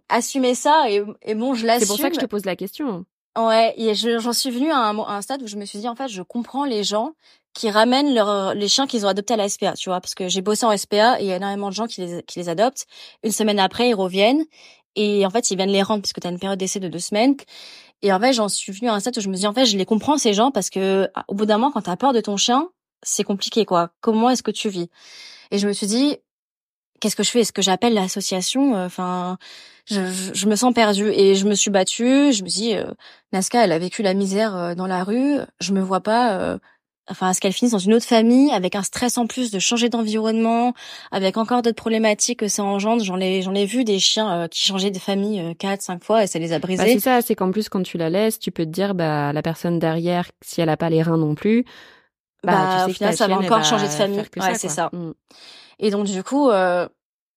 [0.08, 0.90] assumer ça.
[0.90, 1.86] Et, et bon, je l'assume.
[1.86, 3.04] C'est pour ça que je te pose la question.
[3.38, 5.88] Ouais, et j'en suis venue à un, à un stade où je me suis dit
[5.88, 7.12] en fait, je comprends les gens
[7.54, 10.28] qui ramènent leur, les chiens qu'ils ont adoptés à la SPA, tu vois, parce que
[10.28, 12.48] j'ai bossé en SPA et il y a énormément de gens qui les, qui les
[12.48, 12.86] adoptent.
[13.24, 14.44] Une semaine après, ils reviennent
[14.96, 16.98] et en fait, ils viennent les rendre puisque tu as une période d'essai de deux
[16.98, 17.36] semaines.
[18.02, 19.66] Et en fait, j'en suis venue à un stade où je me dis, en fait,
[19.66, 21.96] je les comprends, ces gens, parce que ah, au bout d'un moment, quand tu as
[21.96, 22.68] peur de ton chien,
[23.02, 23.90] c'est compliqué, quoi.
[24.00, 24.88] Comment est-ce que tu vis?
[25.50, 26.16] Et je me suis dit,
[27.00, 27.40] qu'est-ce que je fais?
[27.40, 28.74] Est-ce que j'appelle l'association?
[28.74, 29.38] Enfin,
[29.86, 30.00] je,
[30.34, 31.10] je, me sens perdue.
[31.10, 32.32] Et je me suis battue.
[32.32, 32.86] Je me dis, euh,
[33.32, 35.38] Nazca, elle a vécu la misère euh, dans la rue.
[35.60, 36.38] Je me vois pas...
[36.38, 36.58] Euh,
[37.10, 39.58] enfin à ce qu'elle finisse dans une autre famille avec un stress en plus de
[39.58, 40.72] changer d'environnement
[41.10, 43.02] avec encore d'autres problématiques que ça engendre.
[43.04, 46.04] J'en ai j'en ai vu des chiens euh, qui changeaient de famille euh, quatre cinq
[46.04, 46.82] fois et ça les a brisés.
[46.82, 49.32] bah, c'est ça c'est qu'en plus quand tu la laisses tu peux te dire bah
[49.32, 51.64] la personne derrière si elle a pas les reins non plus
[52.44, 54.18] bah, bah tu sais au final ça va encore changer de famille.
[54.18, 54.90] ouais c'est ça.
[54.92, 55.12] Mm.
[55.78, 56.88] et donc du coup euh,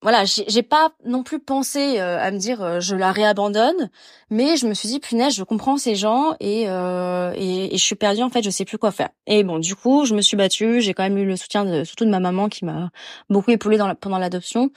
[0.04, 3.89] voilà, j'ai pas non plus pensé euh, à me dire euh, je la réabandonne,
[4.30, 7.84] mais je me suis dit punaise, je comprends ces gens et, euh, et, et je
[7.84, 9.10] suis perdue en fait, je sais plus quoi faire.
[9.28, 11.86] Et bon, du coup, je me suis battue, j'ai quand même eu le soutien de,
[11.86, 12.92] surtout de ma maman qui m'a
[13.30, 14.72] beaucoup épaulée dans pendant l'adoption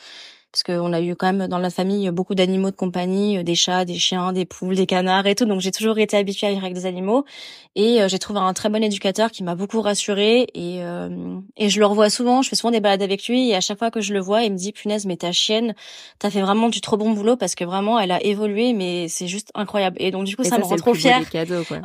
[0.57, 3.55] parce qu'on a eu quand même dans la famille beaucoup d'animaux de compagnie, euh, des
[3.55, 5.45] chats, des chiens, des poules, des canards et tout.
[5.45, 7.27] Donc j'ai toujours été habituée à vivre avec des animaux
[7.75, 11.69] et euh, j'ai trouvé un très bon éducateur qui m'a beaucoup rassurée et euh, et
[11.69, 12.41] je le revois souvent.
[12.41, 14.45] Je fais souvent des balades avec lui et à chaque fois que je le vois,
[14.45, 15.75] il me dit punaise mais ta chienne,
[16.19, 19.29] t'as fait vraiment du trop bon boulot parce que vraiment elle a évolué mais c'est
[19.29, 19.97] juste incroyable.
[20.01, 21.21] Et donc du coup ça, me rend trop fière.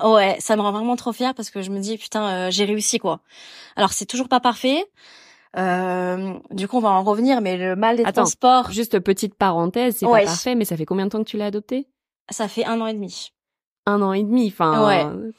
[0.02, 3.00] Ouais, ça me rend vraiment trop fière parce que je me dis putain j'ai réussi
[3.00, 3.20] quoi.
[3.76, 4.86] Alors c'est toujours pas parfait.
[5.58, 8.72] Euh, du coup, on va en revenir, mais le mal des Attends, transports.
[8.72, 11.48] Juste petite parenthèse, c'est pas parfait, mais ça fait combien de temps que tu l'as
[11.48, 11.88] adopté?
[12.30, 13.32] Ça fait un an et demi.
[13.86, 14.88] Un an et demi, enfin.
[14.88, 15.32] Ouais.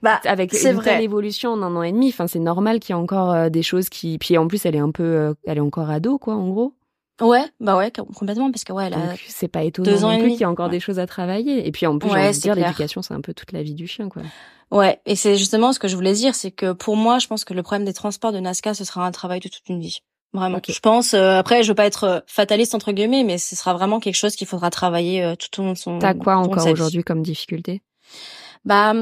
[0.00, 2.98] Bah, avec une telle évolution en un an et demi, enfin, c'est normal qu'il y
[2.98, 4.16] ait encore euh, des choses qui.
[4.18, 6.74] Puis en plus, elle est un peu, euh, elle est encore ado, quoi, en gros.
[7.20, 8.98] Ouais, bah ouais, complètement, parce que ouais, là.
[9.26, 11.66] C'est pas étonnant deux ans non plus qu'il y a encore des choses à travailler.
[11.66, 13.74] Et puis en plus, j'ai envie de dire, l'éducation, c'est un peu toute la vie
[13.74, 14.22] du chien, quoi.
[14.70, 17.44] Ouais, et c'est justement ce que je voulais dire, c'est que pour moi, je pense
[17.44, 20.00] que le problème des transports de Nazca, ce sera un travail de toute une vie.
[20.34, 20.60] Vraiment.
[20.66, 21.14] Je pense.
[21.14, 24.16] Euh, après, je veux pas être euh, fataliste entre guillemets, mais ce sera vraiment quelque
[24.16, 25.98] chose qu'il faudra travailler euh, tout au long de son.
[25.98, 27.82] T'as quoi encore aujourd'hui comme difficulté?
[28.66, 28.92] Bah,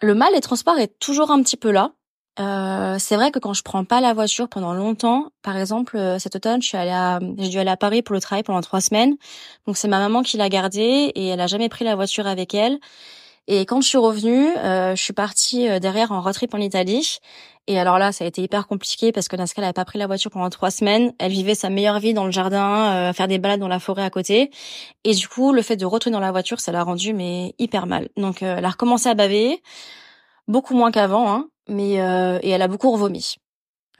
[0.00, 1.92] le mal des transports est toujours un petit peu là.
[2.40, 6.36] Euh, c'est vrai que quand je prends pas la voiture pendant longtemps, par exemple cet
[6.36, 8.80] automne, je suis allée à, j'ai dû aller à Paris pour le travail pendant trois
[8.80, 9.16] semaines.
[9.66, 12.54] Donc c'est ma maman qui l'a gardée et elle a jamais pris la voiture avec
[12.54, 12.78] elle.
[13.50, 16.58] Et quand je suis revenue, euh, je suis partie euh, derrière en road trip en
[16.58, 17.16] Italie.
[17.66, 20.06] Et alors là, ça a été hyper compliqué parce que Nazca n'avait pas pris la
[20.06, 21.14] voiture pendant trois semaines.
[21.18, 24.04] Elle vivait sa meilleure vie dans le jardin, euh, faire des balades dans la forêt
[24.04, 24.50] à côté.
[25.04, 27.86] Et du coup, le fait de retourner dans la voiture, ça l'a rendu mais hyper
[27.86, 28.10] mal.
[28.18, 29.62] Donc, elle a recommencé à baver,
[30.46, 31.94] beaucoup moins qu'avant, hein, mais
[32.42, 33.36] et elle a beaucoup revomi.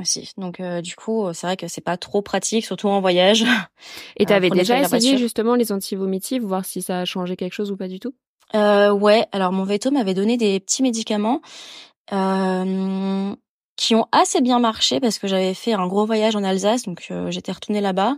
[0.00, 0.32] aussi.
[0.36, 3.44] Donc du coup, c'est vrai que c'est pas trop pratique, surtout en voyage.
[4.16, 7.76] Et t'avais déjà essayé justement les antivomitifs, voir si ça a changé quelque chose ou
[7.76, 8.14] pas du tout?
[8.54, 9.26] Euh, Ouais.
[9.32, 11.40] Alors mon veto m'avait donné des petits médicaments.
[12.12, 13.34] Euh,
[13.78, 17.06] qui ont assez bien marché parce que j'avais fait un gros voyage en Alsace, donc
[17.12, 18.16] euh, j'étais retournée là-bas.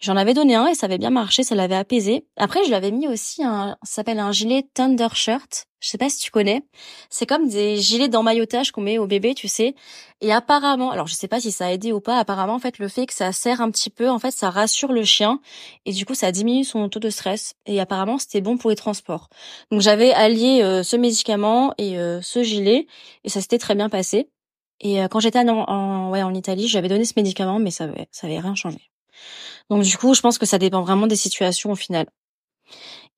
[0.00, 2.24] J'en avais donné un et ça avait bien marché, ça l'avait apaisé.
[2.38, 5.66] Après, je l'avais mis aussi un, ça s'appelle un gilet Thunder Shirt.
[5.80, 6.62] Je sais pas si tu connais.
[7.10, 9.74] C'est comme des gilets d'emmaillotage qu'on met au bébé, tu sais.
[10.22, 12.78] Et apparemment, alors je sais pas si ça a aidé ou pas, apparemment, en fait,
[12.78, 15.40] le fait que ça serre un petit peu, en fait, ça rassure le chien
[15.84, 17.54] et du coup, ça diminue son taux de stress.
[17.66, 19.28] Et apparemment, c'était bon pour les transports.
[19.70, 22.86] Donc j'avais allié euh, ce médicament et euh, ce gilet
[23.24, 24.30] et ça s'était très bien passé.
[24.82, 27.84] Et euh, quand j'étais en, en, ouais, en Italie, j'avais donné ce médicament, mais ça
[27.84, 28.90] avait, ça avait rien changé.
[29.70, 32.06] Donc du coup, je pense que ça dépend vraiment des situations au final.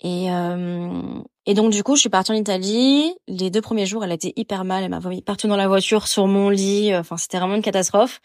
[0.00, 3.14] Et, euh, et donc du coup, je suis partie en Italie.
[3.26, 4.84] Les deux premiers jours, elle été hyper mal.
[4.84, 6.94] Elle m'a partout dans la voiture, sur mon lit.
[6.94, 8.20] Enfin, c'était vraiment une catastrophe.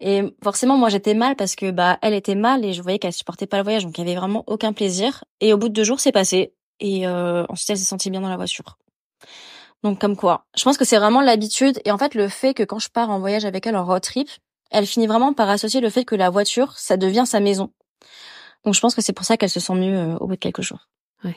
[0.00, 3.12] Et forcément, moi, j'étais mal parce que bah, elle était mal et je voyais qu'elle
[3.12, 5.24] supportait pas le voyage, donc il y avait vraiment aucun plaisir.
[5.40, 6.54] Et au bout de deux jours, c'est passé.
[6.80, 8.78] Et euh, ensuite, elle s'est sentie bien dans la voiture.
[9.82, 12.62] Donc comme quoi, je pense que c'est vraiment l'habitude et en fait le fait que
[12.62, 14.28] quand je pars en voyage avec elle en road trip,
[14.70, 17.72] elle finit vraiment par associer le fait que la voiture, ça devient sa maison.
[18.64, 20.40] Donc je pense que c'est pour ça qu'elle se sent mieux euh, au bout de
[20.40, 20.88] quelques jours.
[21.22, 21.36] Ouais.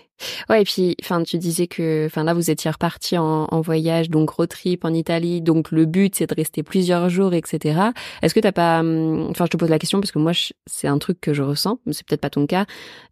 [0.50, 4.10] Ouais, et puis, enfin, tu disais que, enfin, là, vous étiez reparti en, en, voyage,
[4.10, 5.42] donc road trip en Italie.
[5.42, 7.92] Donc, le but, c'est de rester plusieurs jours, etc.
[8.22, 10.32] Est-ce que t'as pas, hum, enfin, je te pose la question parce que moi,
[10.66, 12.66] c'est un truc que je ressens, mais c'est peut-être pas ton cas.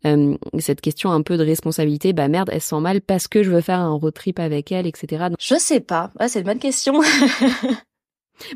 [0.06, 3.44] Euh, cette question un peu de responsabilité, bah merde, elle se sent mal parce que
[3.44, 5.26] je veux faire un road trip avec elle, etc.
[5.30, 6.12] Donc, je sais pas.
[6.20, 7.02] Ouais, c'est une bonne question.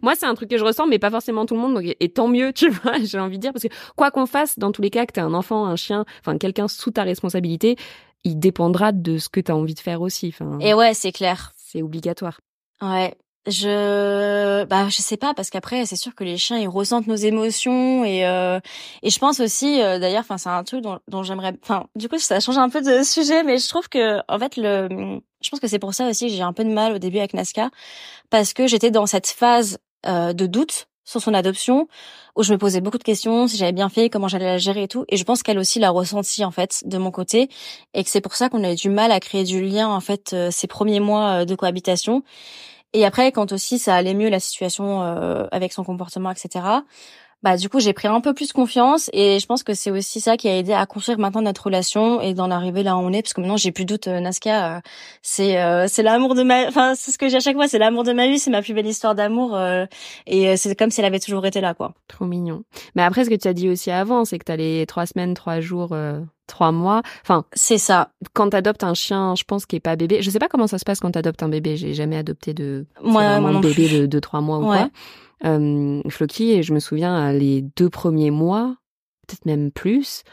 [0.02, 1.76] Moi, c'est un truc que je ressens, mais pas forcément tout le monde.
[1.76, 4.60] Donc, et tant mieux, tu vois, j'ai envie de dire, parce que quoi qu'on fasse,
[4.60, 7.76] dans tous les cas, que t'es un enfant, un chien, enfin quelqu'un sous ta responsabilité,
[8.26, 10.28] il dépendra de ce que t'as envie de faire aussi.
[10.28, 11.54] Enfin, et ouais, c'est clair.
[11.56, 12.42] C'est obligatoire.
[12.82, 13.16] Ouais.
[13.48, 17.16] Je bah je sais pas parce qu'après c'est sûr que les chiens ils ressentent nos
[17.16, 18.60] émotions et euh,
[19.04, 22.10] et je pense aussi euh, d'ailleurs enfin c'est un truc dont, dont j'aimerais enfin du
[22.10, 25.50] coup ça change un peu de sujet mais je trouve que en fait le je
[25.52, 27.36] pense que c'est pour ça aussi que j'ai un peu de mal au début avec
[27.36, 27.70] Nazca
[28.32, 31.88] parce que j'étais dans cette phase euh, de doute sur son adoption
[32.36, 34.84] où je me posais beaucoup de questions si j'avais bien fait comment j'allais la gérer
[34.84, 35.06] et tout.
[35.08, 37.50] Et je pense qu'elle aussi l'a ressenti en fait de mon côté.
[37.94, 40.02] Et que c'est pour ça qu'on a eu du mal à créer du lien en
[40.02, 42.24] fait euh, ces premiers mois euh, de cohabitation.
[42.94, 46.66] Et après quand aussi ça allait mieux la situation euh, avec son comportement etc
[47.46, 50.20] bah du coup j'ai pris un peu plus confiance et je pense que c'est aussi
[50.20, 53.14] ça qui a aidé à construire maintenant notre relation et d'en arriver là où on
[53.14, 54.80] est parce que maintenant j'ai plus de doute euh, Nazca euh,
[55.22, 57.78] c'est euh, c'est l'amour de ma enfin c'est ce que j'ai à chaque fois c'est
[57.78, 59.56] l'amour de ma vie c'est ma plus belle histoire d'amour
[60.26, 61.94] et c'est comme si elle avait toujours été là quoi.
[62.08, 62.64] Trop mignon.
[62.96, 65.36] Mais après ce que tu as dit aussi avant c'est que t'as les trois semaines
[65.36, 65.96] trois jours
[66.48, 67.02] trois mois.
[67.22, 68.10] Enfin, c'est ça.
[68.34, 70.22] Quand t'adoptes un chien, je pense qui est pas bébé.
[70.22, 71.78] Je sais pas comment ça se passe quand t'adoptes un bébé.
[71.78, 74.90] J'ai jamais adopté de moi, bébé de, de trois mois ou quoi
[75.44, 78.76] euh, Floki et je me souviens les deux premiers mois,
[79.28, 80.24] peut-être même plus.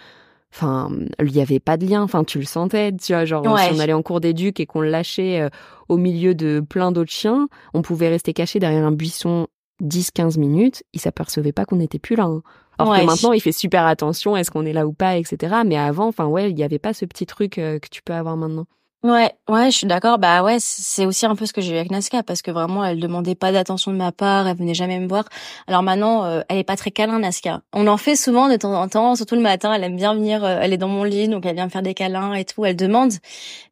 [0.54, 2.02] Enfin, il y avait pas de lien.
[2.02, 4.80] Enfin, tu le sentais, tu vois, genre si on allait en cours d'éduc et qu'on
[4.80, 5.48] le lâchait euh,
[5.88, 9.46] au milieu de plein d'autres chiens, on pouvait rester caché derrière un buisson
[9.82, 12.24] 10-15 minutes, il s'apercevait pas qu'on n'était plus là.
[12.24, 12.42] Hein.
[12.78, 15.56] Alors que maintenant, il fait super attention, est-ce qu'on est là ou pas, etc.
[15.64, 18.14] Mais avant, enfin ouais, il y avait pas ce petit truc euh, que tu peux
[18.14, 18.66] avoir maintenant.
[19.04, 20.18] Ouais, ouais, je suis d'accord.
[20.18, 22.84] Bah ouais, c'est aussi un peu ce que j'ai eu avec Nazca parce que vraiment,
[22.84, 25.24] elle demandait pas d'attention de ma part, elle venait jamais me voir.
[25.66, 27.62] Alors maintenant, euh, elle est pas très câlin, Nazca.
[27.72, 29.72] On en fait souvent de temps en temps, surtout le matin.
[29.74, 31.82] Elle aime bien venir, euh, elle est dans mon lit, donc elle vient me faire
[31.82, 32.64] des câlins et tout.
[32.64, 33.12] Elle demande,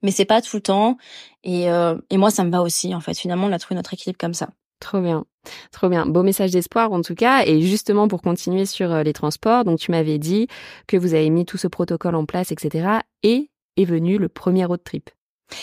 [0.03, 0.97] mais c'est pas tout le temps.
[1.45, 2.93] Et euh, et moi, ça me va aussi.
[2.93, 4.49] En fait, finalement, on a trouvé notre équilibre comme ça.
[4.81, 5.25] Trop bien,
[5.73, 6.07] trop bien.
[6.07, 7.45] Beau message d'espoir en tout cas.
[7.45, 10.49] Et justement pour continuer sur les transports, donc tu m'avais dit
[10.87, 13.01] que vous avez mis tout ce protocole en place, etc.
[13.23, 15.11] Et est venu le premier road trip.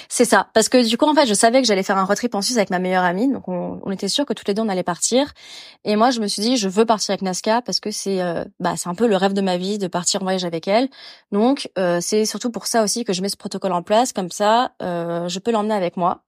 [0.09, 2.17] C'est ça, parce que du coup en fait je savais que j'allais faire un road
[2.17, 4.61] trip en Suisse avec ma meilleure amie, donc on, était sûr que toutes les deux
[4.61, 5.33] on allait partir.
[5.85, 8.43] Et moi je me suis dit je veux partir avec Nazca parce que c'est euh,
[8.59, 10.89] bah c'est un peu le rêve de ma vie de partir en voyage avec elle.
[11.31, 14.29] Donc euh, c'est surtout pour ça aussi que je mets ce protocole en place, comme
[14.29, 16.21] ça euh, je peux l'emmener avec moi.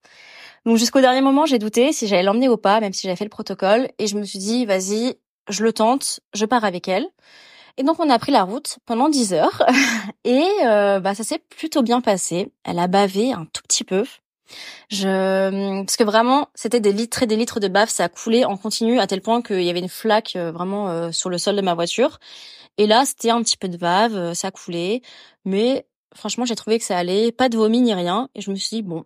[0.66, 3.26] Donc jusqu'au dernier moment j'ai douté si j'allais l'emmener ou pas, même si j'avais fait
[3.26, 5.16] le protocole, et je me suis dit vas-y
[5.50, 7.08] je le tente, je pars avec elle.
[7.78, 9.64] Et donc on a pris la route pendant 10 heures
[10.26, 12.52] et euh, bah ça s'est plutôt bien passé.
[12.64, 14.06] Elle a bavé un tout petit peu.
[14.90, 18.46] Je parce que vraiment c'était des litres et des litres de bave, ça a coulé
[18.46, 21.38] en continu à tel point qu'il y avait une flaque euh, vraiment euh, sur le
[21.38, 22.20] sol de ma voiture.
[22.78, 25.02] Et là c'était un petit peu de bave, ça coulait,
[25.46, 28.30] mais franchement j'ai trouvé que ça allait, pas de vomi ni rien.
[28.36, 29.06] Et je me suis dit bon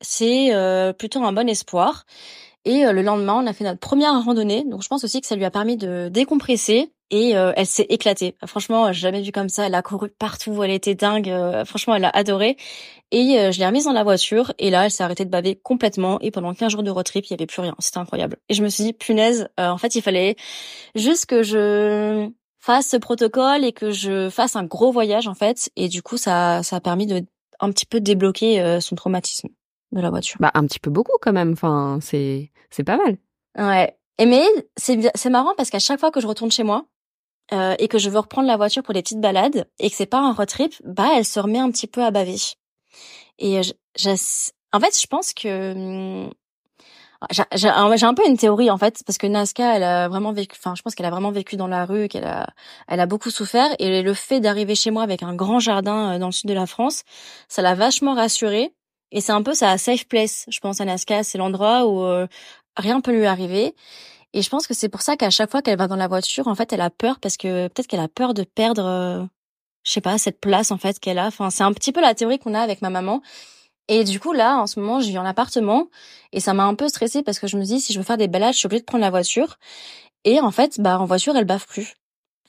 [0.00, 0.52] c'est
[0.98, 2.04] plutôt un bon espoir.
[2.66, 4.64] Et le lendemain, on a fait notre première randonnée.
[4.64, 8.36] Donc je pense aussi que ça lui a permis de décompresser et elle s'est éclatée.
[8.46, 9.66] Franchement, j'ai jamais vu comme ça.
[9.66, 11.32] Elle a couru partout, elle était dingue.
[11.64, 12.56] franchement, elle a adoré.
[13.12, 16.20] Et je l'ai remise dans la voiture et là, elle s'est arrêtée de baver complètement.
[16.20, 17.74] Et pendant 15 jours de road trip, il y avait plus rien.
[17.78, 18.36] C'était incroyable.
[18.48, 20.36] Et je me suis dit, punaise, en fait, il fallait
[20.94, 25.70] juste que je fasse ce protocole et que je fasse un gros voyage en fait.
[25.76, 27.24] Et du coup, ça, ça a permis de
[27.58, 29.48] un petit peu débloquer euh, son traumatisme
[29.92, 30.36] de la voiture.
[30.40, 31.52] Bah un petit peu beaucoup quand même.
[31.52, 33.16] Enfin, c'est c'est pas mal.
[33.58, 33.96] Ouais.
[34.18, 34.44] Et mais
[34.76, 36.86] c'est c'est marrant parce qu'à chaque fois que je retourne chez moi
[37.52, 40.06] euh, et que je veux reprendre la voiture pour des petites balades et que c'est
[40.06, 42.36] pas un road trip, bah elle se remet un petit peu à baver.
[43.38, 43.72] Et je,
[44.72, 46.30] en fait, je pense que hum,
[47.54, 50.74] j'ai un peu une théorie en fait parce que Nazca elle a vraiment vécu enfin
[50.74, 52.46] je pense qu'elle a vraiment vécu dans la rue qu'elle a
[52.88, 56.18] elle a beaucoup souffert et le fait d'arriver chez moi avec un grand jardin euh,
[56.18, 57.02] dans le sud de la France
[57.46, 58.72] ça l'a vachement rassurée
[59.12, 62.26] et c'est un peu sa safe place je pense à Nazca c'est l'endroit où euh,
[62.76, 63.74] rien peut lui arriver.
[64.32, 66.48] Et je pense que c'est pour ça qu'à chaque fois qu'elle va dans la voiture
[66.48, 69.24] en fait elle a peur parce que peut-être qu'elle a peur de perdre euh,
[69.84, 71.26] je sais pas cette place en fait qu'elle a.
[71.26, 73.22] Enfin c'est un petit peu la théorie qu'on a avec ma maman.
[73.88, 75.88] Et du coup, là, en ce moment, je vis en appartement
[76.32, 78.16] et ça m'a un peu stressée parce que je me dis, si je veux faire
[78.18, 79.58] des balades, je suis obligée de prendre la voiture.
[80.24, 81.94] Et en fait, bah, en voiture, elle bave plus.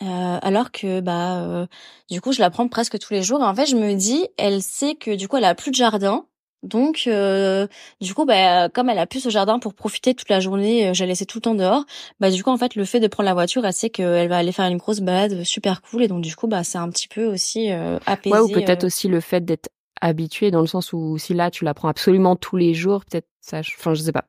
[0.03, 1.67] Euh, alors que bah euh,
[2.09, 3.39] du coup je la prends presque tous les jours.
[3.41, 5.75] Et en fait je me dis elle sait que du coup elle a plus de
[5.75, 6.25] jardin
[6.63, 7.67] donc euh,
[7.99, 11.05] du coup bah comme elle a plus ce jardin pour profiter toute la journée j'ai
[11.05, 11.85] laissé tout le temps dehors
[12.19, 14.37] bah du coup en fait le fait de prendre la voiture elle sait qu'elle va
[14.37, 17.07] aller faire une grosse balade super cool et donc du coup bah c'est un petit
[17.07, 17.69] peu aussi
[18.05, 19.69] apaisé ouais ou peut-être aussi le fait d'être
[20.01, 23.59] habitué dans le sens où si là tu l'apprends absolument tous les jours, peut-être ça,
[23.59, 24.25] enfin je sais pas,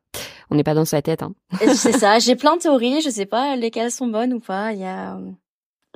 [0.50, 1.22] on n'est pas dans sa tête.
[1.22, 1.34] Hein.
[1.60, 4.72] c'est ça, j'ai plein de théories, je sais pas lesquelles sont bonnes ou pas.
[4.72, 5.18] Il y a,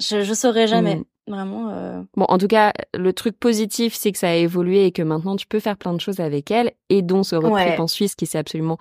[0.01, 0.97] je je saurais jamais.
[0.97, 1.05] Mm.
[1.27, 1.71] Vraiment.
[1.71, 2.03] Euh...
[2.17, 5.37] Bon, en tout cas, le truc positif, c'est que ça a évolué et que maintenant
[5.37, 8.27] tu peux faire plein de choses avec elle, et dont ce road en Suisse qui
[8.27, 8.79] s'est absolument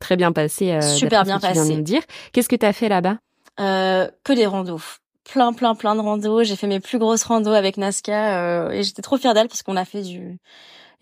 [0.00, 0.72] très bien passé.
[0.72, 1.60] Euh, Super bien passé.
[1.60, 2.02] Tu viens de dire.
[2.32, 3.18] Qu'est-ce que tu as fait là-bas?
[3.60, 4.80] Euh, Que des randos
[5.24, 6.44] plein plein plein de randos.
[6.44, 9.62] J'ai fait mes plus grosses randos avec Nazca euh, et j'étais trop fière d'elle parce
[9.62, 10.38] qu'on a fait du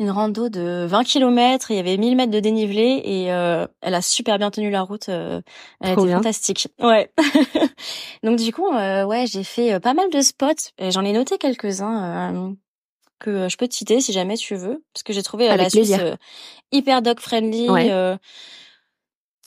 [0.03, 3.95] une rando de 20 km, il y avait 1000 mètres de dénivelé et euh, elle
[3.95, 5.09] a super bien tenu la route.
[5.09, 5.41] Euh,
[5.81, 6.69] elle était fantastique.
[6.81, 7.11] Ouais.
[8.23, 12.55] Donc du coup, ouais, j'ai fait pas mal de spots et j'en ai noté quelques-uns
[13.19, 15.95] que je peux te citer si jamais tu veux parce que j'ai trouvé la Suisse
[16.73, 17.69] hyper dog friendly.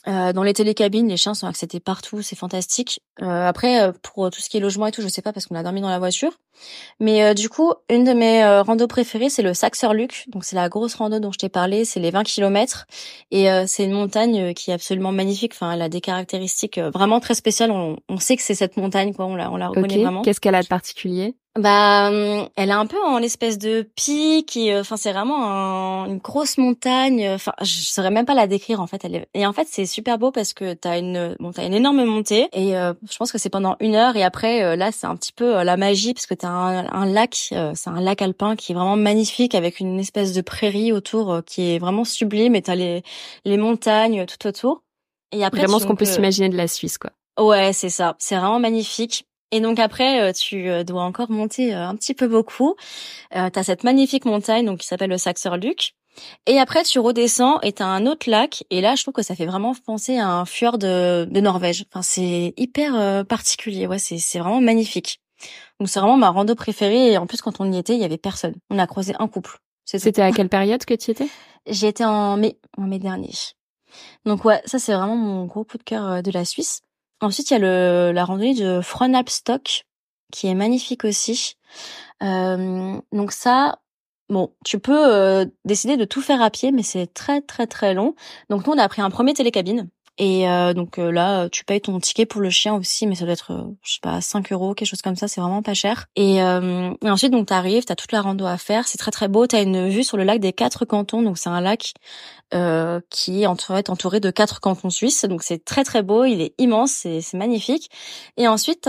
[0.08, 3.00] Euh, dans les télécabines, les chiens sont acceptés partout, c'est fantastique.
[3.22, 5.46] Euh, après, euh, pour tout ce qui est logement et tout, je sais pas parce
[5.46, 6.32] qu'on a dormi dans la voiture.
[7.00, 10.24] Mais du coup, une de mes randos préférées, c'est le Saxer-Luc.
[10.28, 12.86] Donc c'est la grosse rando dont je t'ai parlé, c'est les 20 km.
[13.30, 15.52] Et c'est une montagne qui est absolument magnifique.
[15.52, 17.70] Enfin, elle a des caractéristiques vraiment très spéciales.
[17.70, 19.26] On, on sait que c'est cette montagne, quoi.
[19.26, 20.22] On la, on la reconnaît vraiment.
[20.22, 21.36] Qu'est-ce qu'elle a de particulier?
[21.58, 26.04] Bah, hum, elle est un peu en espèce de pic et euh, enfin c'est vraiment
[26.06, 27.28] une grosse montagne.
[27.30, 29.04] Enfin, je saurais même pas la décrire en fait.
[29.04, 29.28] Elle est...
[29.34, 32.48] Et en fait c'est super beau parce que t'as une bon t'as une énorme montée
[32.52, 35.16] et euh, je pense que c'est pendant une heure et après euh, là c'est un
[35.16, 38.72] petit peu la magie parce que t'as un, un lac, c'est un lac alpin qui
[38.72, 42.74] est vraiment magnifique avec une espèce de prairie autour qui est vraiment sublime et t'as
[42.74, 43.02] les
[43.44, 44.82] les montagnes tout autour.
[45.32, 47.10] Et après vraiment ce qu'on peut s'imaginer de la Suisse quoi.
[47.38, 48.16] Ouais, c'est ça.
[48.18, 49.26] C'est vraiment magnifique.
[49.52, 52.74] Et donc après, euh, tu euh, dois encore monter euh, un petit peu beaucoup.
[53.34, 55.94] Euh, tu as cette magnifique montagne donc qui s'appelle le Saxerluc.
[56.46, 58.64] Et après, tu redescends et tu as un autre lac.
[58.70, 61.84] Et là, je trouve que ça fait vraiment penser à un fjord de, de Norvège.
[61.92, 63.86] Enfin, c'est hyper particulier.
[63.86, 65.20] Ouais, c'est, vraiment magnifique.
[65.78, 67.12] Donc c'est vraiment ma rando préférée.
[67.12, 68.54] Et en plus, quand on y était, il y avait personne.
[68.70, 69.58] On a croisé un couple.
[69.84, 71.28] C'était à quelle période que tu étais?
[71.66, 73.32] J'y étais en mai, en mai dernier.
[74.24, 76.80] Donc ouais, ça c'est vraiment mon gros coup de cœur de la Suisse.
[77.20, 79.86] Ensuite, il y a le, la randonnée de Fronalpstock
[80.32, 81.54] qui est magnifique aussi.
[82.22, 83.80] Euh, donc ça,
[84.28, 87.94] bon, tu peux euh, décider de tout faire à pied, mais c'est très très très
[87.94, 88.14] long.
[88.50, 89.88] Donc nous, on a pris un premier télécabine.
[90.18, 93.24] Et euh, donc euh, là, tu payes ton ticket pour le chien aussi, mais ça
[93.24, 95.74] doit être, euh, je sais pas, 5 euros, quelque chose comme ça, c'est vraiment pas
[95.74, 96.06] cher.
[96.16, 99.46] Et, et ensuite, donc t'arrives, t'as toute la rando à faire, c'est très très beau,
[99.46, 101.92] t'as une vue sur le lac des quatre cantons, donc c'est un lac
[102.54, 105.24] euh, qui est entouré, entouré de quatre cantons suisses.
[105.24, 107.90] Donc c'est très très beau, il est immense, c'est, c'est magnifique.
[108.36, 108.88] Et ensuite,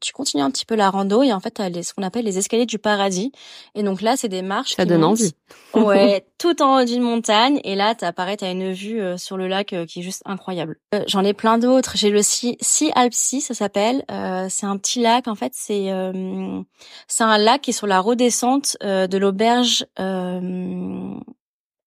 [0.00, 2.24] tu continues un petit peu la rando et en fait, tu as ce qu'on appelle
[2.24, 3.32] les escaliers du paradis.
[3.74, 4.76] Et donc là, c'est des marches.
[4.76, 5.34] Ça donne envie.
[5.74, 7.60] ouais, tout en haut d'une montagne.
[7.64, 10.22] Et là, t'as pareil, t'as une vue euh, sur le lac euh, qui est juste
[10.24, 10.39] incroyable.
[11.06, 11.96] J'en ai plein d'autres.
[11.96, 14.04] J'ai le Sea, sea Alpsea, ça s'appelle.
[14.48, 15.28] c'est un petit lac.
[15.28, 15.90] En fait, c'est
[17.08, 19.86] c'est un lac qui est sur la redescente de l'auberge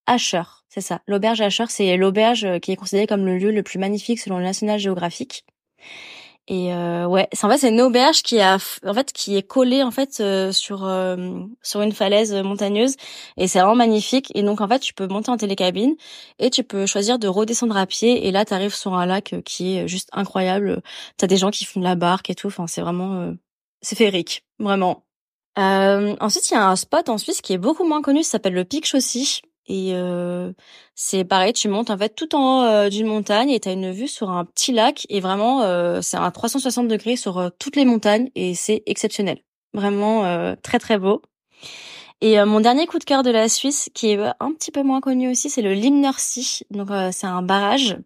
[0.06, 1.02] Asher, c'est ça.
[1.08, 4.38] L'auberge Asher, c'est l'auberge euh, qui est considérée comme le lieu le plus magnifique selon
[4.38, 5.46] le National Geographic.
[6.50, 9.44] Et euh, ouais, c'est en fait c'est une auberge qui a en fait qui est
[9.44, 12.98] collée en fait euh, sur euh, sur une falaise montagneuse
[13.38, 15.96] et c'est vraiment magnifique et donc en fait tu peux monter en télécabine
[16.40, 19.36] et tu peux choisir de redescendre à pied et là tu arrives sur un lac
[19.46, 20.82] qui est juste incroyable.
[21.16, 23.34] T'as des gens qui font de la barque et tout, enfin c'est vraiment
[23.82, 25.06] c'est féerique, vraiment.
[25.58, 28.54] ensuite, il y a un spot en Suisse qui est beaucoup moins connu, ça s'appelle
[28.54, 29.42] le Pic Chaussy.
[29.68, 30.52] Et euh,
[30.94, 33.72] c'est pareil, tu montes en fait tout en haut euh, d'une montagne et tu as
[33.72, 37.78] une vue sur un petit lac et vraiment euh, c'est un 360 degrés sur toutes
[37.78, 39.40] les montagnes et c'est exceptionnel.
[39.74, 41.24] Vraiment très très beau.
[42.22, 45.02] Et mon dernier coup de cœur de la Suisse qui est un petit peu moins
[45.02, 46.64] connu aussi, c'est le Limnersee.
[46.70, 47.98] Donc c'est un barrage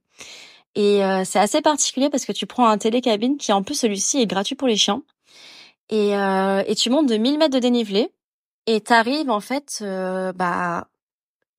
[0.76, 4.28] et c'est assez particulier parce que tu prends un télécabine qui en plus celui-ci est
[4.28, 5.04] gratuit pour les chiens.
[5.90, 8.10] Et, et tu montes de 1000 mètres de dénivelé
[8.66, 10.88] et t'arrives en fait bah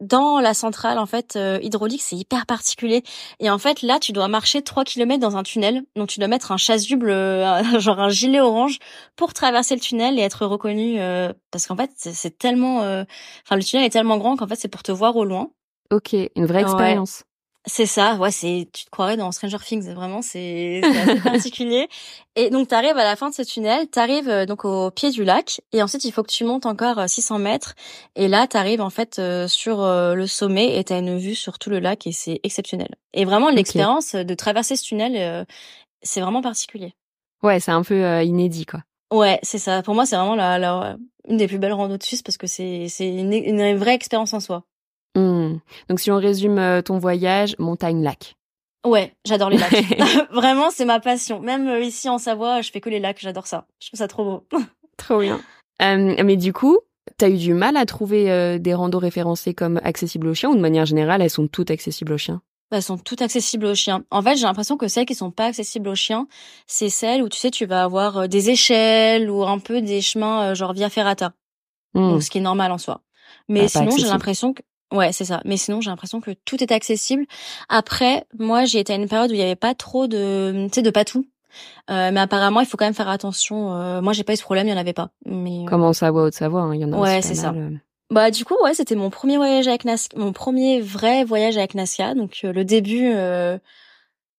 [0.00, 3.02] dans la centrale en fait euh, hydraulique, c'est hyper particulier.
[3.40, 6.28] Et en fait, là, tu dois marcher 3 km dans un tunnel, donc tu dois
[6.28, 8.78] mettre un chasuble, euh, genre un gilet orange,
[9.16, 11.00] pour traverser le tunnel et être reconnu.
[11.00, 14.68] Euh, parce qu'en fait, c'est tellement, enfin, le tunnel est tellement grand qu'en fait, c'est
[14.68, 15.50] pour te voir au loin.
[15.90, 17.24] Ok, une vraie expérience.
[17.66, 21.88] C'est ça, ouais, c'est tu te croirais dans Stranger Things, vraiment, c'est assez particulier.
[22.36, 24.90] Et donc tu arrives à la fin de ce tunnel, tu arrives euh, donc au
[24.90, 27.74] pied du lac, et ensuite il faut que tu montes encore 600 euh, mètres,
[28.16, 31.34] et là tu arrives en fait euh, sur le sommet et tu as une vue
[31.34, 32.94] sur tout le lac et c'est exceptionnel.
[33.12, 35.46] Et vraiment l'expérience de traverser ce tunnel,
[36.02, 36.94] c'est vraiment particulier.
[37.42, 38.80] Ouais, c'est un peu inédit quoi.
[39.10, 39.82] Ouais, c'est ça.
[39.82, 40.96] Pour moi, c'est vraiment la, la,
[41.26, 44.34] une des plus belles randos de Suisse parce que c'est c'est une, une vraie expérience
[44.34, 44.64] en soi.
[45.48, 45.60] Mmh.
[45.88, 48.36] Donc si on résume euh, ton voyage, montagne-lac.
[48.86, 49.72] Ouais, j'adore les lacs.
[50.32, 51.40] Vraiment, c'est ma passion.
[51.40, 53.66] Même euh, ici en Savoie, je fais que les lacs, j'adore ça.
[53.80, 54.44] Je trouve ça trop beau.
[54.96, 55.40] trop bien.
[55.82, 56.78] Euh, mais du coup,
[57.16, 60.60] t'as eu du mal à trouver des randos référencés comme accessibles aux chiens ou de
[60.60, 62.42] manière générale, elles sont toutes accessibles aux chiens?
[62.70, 64.04] Elles sont toutes accessibles aux chiens.
[64.10, 66.26] En fait, j'ai l'impression que celles qui sont pas accessibles aux chiens,
[66.66, 70.52] c'est celles où tu sais, tu vas avoir des échelles ou un peu des chemins
[70.52, 71.32] genre via ferrata.
[71.94, 72.20] Mmh.
[72.20, 73.02] ce qui est normal en soi.
[73.48, 74.62] Mais bah, sinon, j'ai l'impression que
[74.92, 75.40] Ouais, c'est ça.
[75.44, 77.26] Mais sinon, j'ai l'impression que tout est accessible.
[77.68, 80.76] Après, moi, j'ai été à une période où il y avait pas trop de, tu
[80.76, 81.26] sais, de patou.
[81.90, 83.74] Euh, mais apparemment, il faut quand même faire attention.
[83.74, 85.10] Euh, moi, j'ai pas eu ce problème, il y en avait pas.
[85.24, 85.64] Mais euh...
[85.66, 86.98] comment Savoie, Haute-Savoie, hein, il y en a.
[86.98, 87.52] Ouais, c'est ça.
[87.54, 87.70] Euh.
[88.10, 91.74] Bah du coup, ouais, c'était mon premier voyage avec Nas, mon premier vrai voyage avec
[91.74, 92.14] Nasca.
[92.14, 93.12] Donc euh, le début,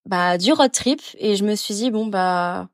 [0.05, 2.67] bah du road trip, et je me suis dit bon bah,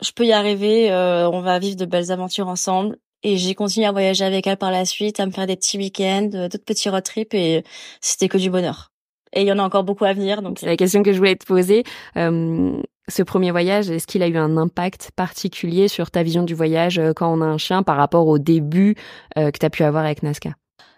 [0.00, 0.92] je peux y arriver.
[0.92, 2.96] on va vivre de belles aventures ensemble.
[3.22, 5.76] Et j'ai continué à voyager avec elle par la suite, à me faire des petits
[5.76, 7.64] week-ends, euh, d'autres petits road trips et
[8.00, 8.92] c'était que du bonheur.
[9.32, 10.42] Et il y en a encore beaucoup à venir.
[10.42, 11.84] Donc c'est la question que je voulais te poser.
[12.16, 16.54] Euh, ce premier voyage, est-ce qu'il a eu un impact particulier sur ta vision du
[16.54, 18.96] voyage euh, quand on a un chien par rapport au début
[19.36, 20.50] que tu as pu avoir avec Nazca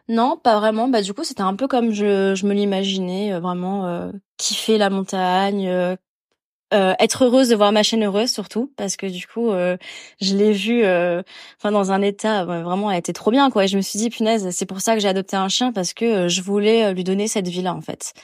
[0.09, 0.89] non, pas vraiment.
[0.89, 4.11] Bah du coup, c'était un peu comme je, je me l'imaginais, vraiment
[4.43, 5.97] kiffer la montagne, euh,
[6.73, 9.77] être heureuse de voir ma chaîne heureuse surtout parce que du coup euh,
[10.21, 11.23] je l'ai vue euh,
[11.59, 13.65] enfin dans un état vraiment elle était trop bien quoi.
[13.65, 15.95] Et je me suis dit punaise c'est pour ça que j'ai adopté un chien parce
[15.95, 18.15] que je voulais lui donner cette vie là en fait.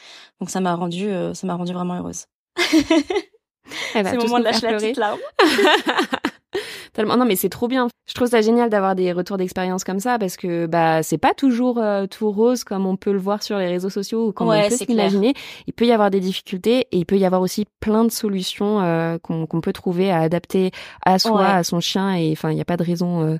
[0.40, 2.26] Donc ça m'a rendu ça m'a rendu vraiment heureuse.
[3.92, 5.18] C'est le moment de lâcher la petite larme
[6.92, 7.16] Tellement.
[7.16, 7.88] Non, mais c'est trop bien.
[8.06, 11.34] Je trouve ça génial d'avoir des retours d'expérience comme ça parce que bah c'est pas
[11.34, 14.48] toujours euh, tout rose comme on peut le voir sur les réseaux sociaux ou comme
[14.48, 15.34] on peut s'imaginer.
[15.66, 18.80] Il peut y avoir des difficultés et il peut y avoir aussi plein de solutions
[18.80, 20.70] euh, qu'on peut trouver à adapter
[21.04, 23.38] à soi, à son chien et enfin il n'y a pas de raison euh,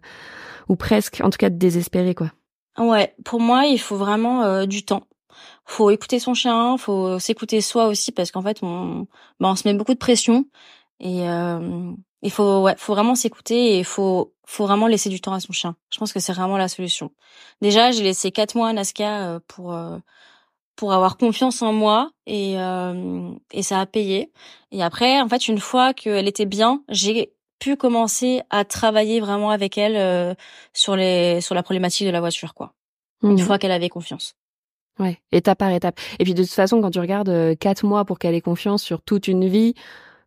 [0.69, 2.31] ou presque, en tout cas de désespérer quoi.
[2.77, 5.05] Ouais, pour moi il faut vraiment du temps
[5.65, 9.07] faut écouter son chien, faut s'écouter soi aussi parce qu'en fait on,
[9.41, 10.45] bah, on se met beaucoup de pression
[11.01, 11.93] et euh,
[12.23, 15.41] il faut, ouais, faut vraiment s'écouter et il faut, faut vraiment laisser du temps à
[15.41, 15.77] son chien.
[15.91, 17.13] Je pense que c'est vraiment la solution.
[17.61, 19.99] Déjà, j'ai laissé quatre mois à Nazca euh, pour euh,
[20.75, 24.33] pour avoir confiance en moi et euh, et ça a payé.
[24.73, 29.51] Et après, en fait, une fois qu'elle était bien, j'ai pu commencer à travailler vraiment
[29.51, 30.37] avec elle
[30.73, 32.75] sur les sur la problématique de la voiture, quoi.
[33.23, 34.37] Une mmh fois qu'elle avait confiance.
[35.01, 35.99] Ouais, étape par étape.
[36.21, 39.03] Et puis de toute façon, quand tu regardes quatre mois pour qu'elle ait confiance sur
[39.03, 39.75] toute une vie,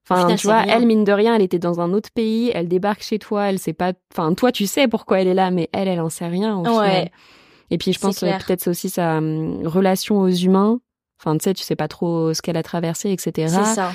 [0.09, 3.03] Enfin, tu vois, elle, mine de rien, elle était dans un autre pays, elle débarque
[3.03, 5.87] chez toi, elle sait pas, enfin, toi, tu sais pourquoi elle est là, mais elle,
[5.87, 7.11] elle en sait rien, ouais.
[7.69, 10.81] Et puis, je pense euh, peut-être c'est aussi sa hum, relation aux humains.
[11.19, 13.47] Enfin, tu sais, tu sais pas trop ce qu'elle a traversé, etc.
[13.47, 13.93] C'est ça.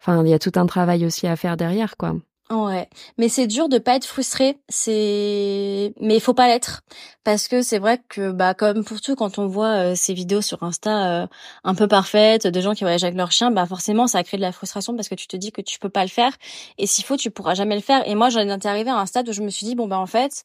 [0.00, 2.16] Enfin, il y a tout un travail aussi à faire derrière, quoi.
[2.50, 4.58] Ouais, mais c'est dur de pas être frustré.
[4.68, 6.82] C'est, mais il faut pas l'être
[7.22, 10.42] parce que c'est vrai que bah comme pour tout, quand on voit euh, ces vidéos
[10.42, 11.26] sur Insta euh,
[11.62, 14.42] un peu parfaites de gens qui voyagent avec leur chien, bah forcément ça crée de
[14.42, 16.32] la frustration parce que tu te dis que tu peux pas le faire
[16.76, 18.02] et s'il faut tu pourras jamais le faire.
[18.08, 19.98] Et moi j'en étais arrivée à un stade où je me suis dit bon bah
[19.98, 20.44] en fait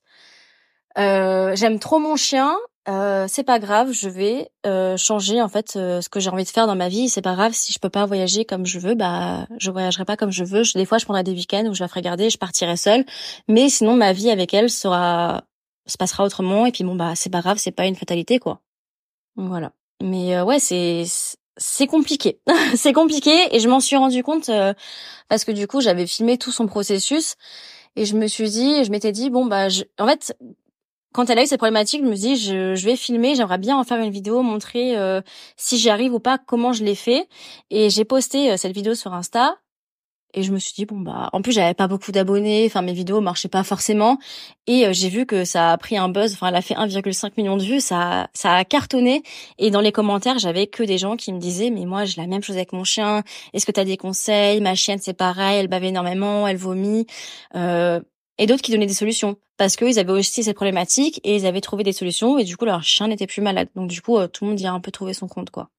[0.98, 2.56] euh, j'aime trop mon chien
[2.88, 6.44] euh, c'est pas grave, je vais euh, changer en fait euh, ce que j'ai envie
[6.44, 7.10] de faire dans ma vie.
[7.10, 10.18] C'est pas grave si je peux pas voyager comme je veux, bah je voyagerai pas
[10.18, 10.62] comme je veux.
[10.76, 13.06] des fois, je prendrai des week-ends où je la ferai garder, je partirai seule.
[13.48, 15.44] Mais sinon, ma vie avec elle sera
[15.88, 16.66] se passera autrement.
[16.68, 18.62] Et puis bon bah c'est pas grave, c'est pas une fatalité quoi.
[19.36, 19.72] Voilà.
[20.04, 21.06] Mais ouais, c'est
[21.58, 22.40] c'est compliqué.
[22.76, 24.52] c'est compliqué et je m'en suis rendu compte
[25.28, 27.36] parce que du coup j'avais filmé tout son processus
[27.96, 29.84] et je me suis dit, je m'étais dit bon bah je...
[29.98, 30.36] en fait
[31.16, 33.78] quand elle a eu cette problématique, je me dis je, je vais filmer, j'aimerais bien
[33.78, 35.22] en faire une vidéo, montrer euh,
[35.56, 37.30] si j'y arrive ou pas, comment je l'ai fait.
[37.70, 39.56] Et j'ai posté euh, cette vidéo sur Insta.
[40.34, 42.92] Et je me suis dit bon bah en plus j'avais pas beaucoup d'abonnés, enfin mes
[42.92, 44.18] vidéos marchaient pas forcément.
[44.68, 47.32] Et euh, j'ai vu que ça a pris un buzz, enfin elle a fait 1,5
[47.38, 49.24] million de vues, ça ça a cartonné.
[49.58, 52.28] Et dans les commentaires, j'avais que des gens qui me disaient mais moi j'ai la
[52.28, 54.60] même chose avec mon chien, est-ce que tu as des conseils?
[54.60, 57.08] Ma chienne c'est pareil, elle bave énormément, elle vomit
[58.38, 61.62] et d'autres qui donnaient des solutions parce qu'ils avaient aussi cette problématique et ils avaient
[61.62, 63.70] trouvé des solutions et du coup leur chien n'était plus malade.
[63.76, 65.70] Donc du coup euh, tout le monde y a un peu trouvé son compte quoi.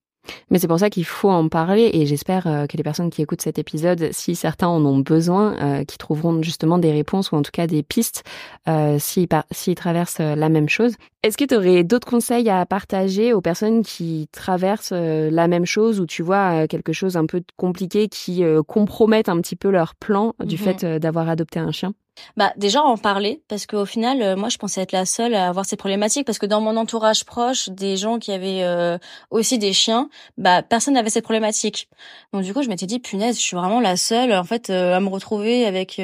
[0.51, 3.23] Mais c'est pour ça qu'il faut en parler et j'espère euh, que les personnes qui
[3.23, 7.37] écoutent cet épisode, si certains en ont besoin, euh, qui trouveront justement des réponses ou
[7.37, 8.25] en tout cas des pistes
[8.69, 10.95] euh, s'ils, s'ils traversent la même chose.
[11.23, 15.99] Est-ce que tu aurais d'autres conseils à partager aux personnes qui traversent la même chose
[15.99, 20.35] ou tu vois quelque chose un peu compliqué qui compromettent un petit peu leur plan
[20.45, 21.95] du mmh fait d'avoir adopté un chien?
[22.37, 25.49] Bah déjà en parler parce qu'au final euh, moi je pensais être la seule à
[25.49, 28.99] avoir ces problématiques parce que dans mon entourage proche des gens qui avaient euh,
[29.31, 31.89] aussi des chiens bah personne n'avait cette problématique.
[32.33, 34.97] Donc du coup je m'étais dit punaise je suis vraiment la seule en fait euh,
[34.97, 36.01] à me retrouver avec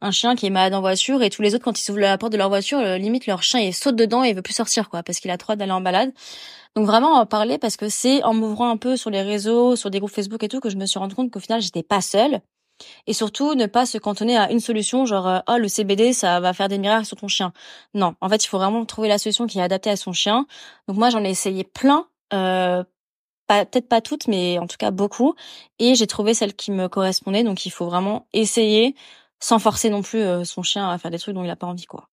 [0.00, 2.18] un chien qui est malade en voiture et tous les autres quand ils s'ouvrent la
[2.18, 4.88] porte de leur voiture limite leur chien il saute dedans et il veut plus sortir
[4.88, 6.12] quoi parce qu'il a trop d'aller en balade.
[6.76, 9.90] Donc vraiment en parler parce que c'est en m'ouvrant un peu sur les réseaux sur
[9.90, 12.00] des groupes Facebook et tout que je me suis rendu compte qu'au final j'étais pas
[12.00, 12.40] seule
[13.06, 16.40] et surtout, ne pas se cantonner à une solution, genre euh, oh le CBD ça
[16.40, 17.52] va faire des miracles sur ton chien.
[17.94, 20.46] Non, en fait il faut vraiment trouver la solution qui est adaptée à son chien.
[20.86, 22.84] Donc moi j'en ai essayé plein, euh,
[23.48, 25.34] peut-être pas toutes, mais en tout cas beaucoup,
[25.78, 27.44] et j'ai trouvé celle qui me correspondait.
[27.44, 28.94] Donc il faut vraiment essayer
[29.40, 31.66] sans forcer non plus euh, son chien à faire des trucs dont il a pas
[31.66, 32.08] envie quoi.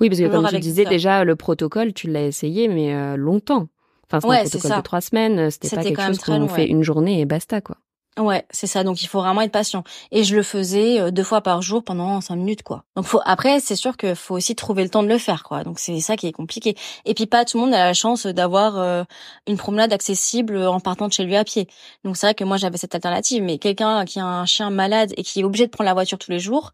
[0.00, 3.68] Oui, parce que comme tu disais déjà le protocole, tu l'as essayé mais euh, longtemps.
[4.04, 5.50] Enfin, c'est un protocole de trois semaines.
[5.50, 7.76] C'était pas quelque chose qu'on fait une journée et basta quoi.
[8.18, 8.84] Ouais, c'est ça.
[8.84, 9.84] Donc il faut vraiment être patient.
[10.10, 12.84] Et je le faisais euh, deux fois par jour pendant cinq minutes, quoi.
[12.94, 15.64] Donc faut après, c'est sûr qu'il faut aussi trouver le temps de le faire, quoi.
[15.64, 16.76] Donc c'est ça qui est compliqué.
[17.06, 19.04] Et puis pas tout le monde a la chance d'avoir euh,
[19.46, 21.68] une promenade accessible en partant de chez lui à pied.
[22.04, 23.42] Donc c'est vrai que moi j'avais cette alternative.
[23.42, 26.18] Mais quelqu'un qui a un chien malade et qui est obligé de prendre la voiture
[26.18, 26.72] tous les jours,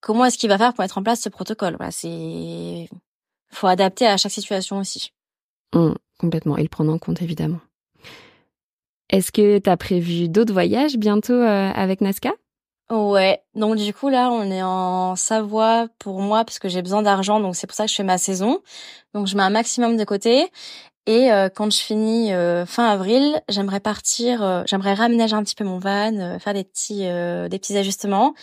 [0.00, 1.74] comment est-ce qu'il va faire pour mettre en place ce protocole?
[1.76, 2.88] Voilà, c'est
[3.50, 5.12] faut adapter à chaque situation aussi.
[5.74, 7.58] Mmh, complètement et le prendre en compte évidemment.
[9.10, 12.32] Est-ce que tu as prévu d'autres voyages bientôt euh, avec Nazca
[12.90, 17.02] Ouais, donc du coup là on est en Savoie pour moi parce que j'ai besoin
[17.02, 18.60] d'argent donc c'est pour ça que je fais ma saison.
[19.12, 20.50] Donc je mets un maximum de côté
[21.06, 25.64] et euh, quand je finis euh, fin avril, j'aimerais partir, j'aimerais ramener un petit peu
[25.64, 28.34] mon van, faire des petits des petits ajustements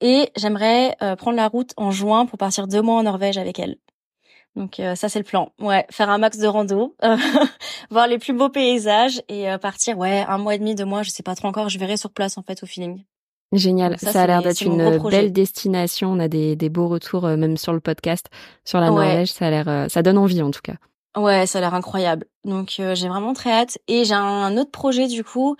[0.00, 3.76] et j'aimerais prendre la route en juin pour partir deux mois en Norvège avec elle.
[4.56, 5.52] Donc euh, ça c'est le plan.
[5.60, 6.96] Ouais, faire un max de rando,
[7.90, 11.02] voir les plus beaux paysages et euh, partir ouais, un mois et demi, deux mois,
[11.02, 13.04] je sais pas trop encore, je verrai sur place en fait au feeling.
[13.52, 17.36] Génial, ça, a l'air d'être une belle destination, on a des, des beaux retours euh,
[17.36, 18.26] même sur le podcast
[18.64, 20.74] sur la Norvège, ça a l'air ça donne envie en tout cas.
[21.16, 22.26] Ouais, ça a l'air incroyable.
[22.44, 25.56] Donc j'ai vraiment très hâte et j'ai un autre projet du coup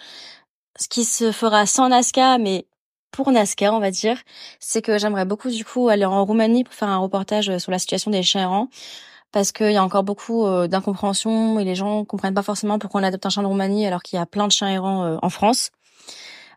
[0.78, 2.66] ce qui se fera sans Nazca mais
[3.11, 4.16] pour Nazca, on va dire,
[4.58, 7.72] c'est que j'aimerais beaucoup du coup aller en Roumanie pour faire un reportage euh, sur
[7.72, 8.68] la situation des chiens errants
[9.32, 13.00] parce qu'il y a encore beaucoup euh, d'incompréhension et les gens comprennent pas forcément pourquoi
[13.00, 15.16] on adopte un chien de Roumanie alors qu'il y a plein de chiens errants euh,
[15.22, 15.70] en France.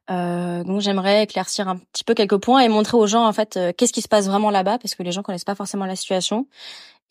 [0.10, 3.58] Euh, donc j'aimerais éclaircir un petit peu quelques points et montrer aux gens en fait
[3.78, 6.46] qu'est-ce qui se passe vraiment là-bas parce que les gens connaissent pas forcément la situation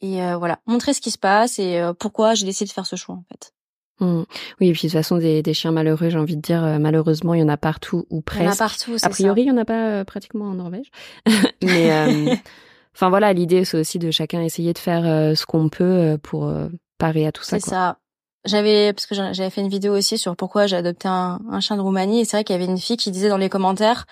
[0.03, 3.14] et voilà montrer ce qui se passe et pourquoi j'ai décidé de faire ce choix
[3.14, 3.55] en fait.
[4.01, 4.22] Mmh.
[4.61, 6.78] Oui, et puis de toute façon, des, des chiens malheureux, j'ai envie de dire, euh,
[6.78, 8.43] malheureusement, il y en a partout ou presque.
[8.43, 10.55] Il y en a partout, A priori, il y en a pas euh, pratiquement en
[10.55, 10.90] Norvège.
[11.62, 12.34] Mais euh,
[12.95, 16.53] enfin voilà, l'idée, c'est aussi de chacun essayer de faire ce qu'on peut pour
[16.99, 17.61] parer à tout ça.
[17.61, 17.99] C'est ça.
[18.45, 21.76] J'avais parce que j'avais fait une vidéo aussi sur pourquoi j'ai adopté un, un, chien
[21.76, 24.07] de Roumanie et c'est vrai qu'il y avait une fille qui disait dans les commentaires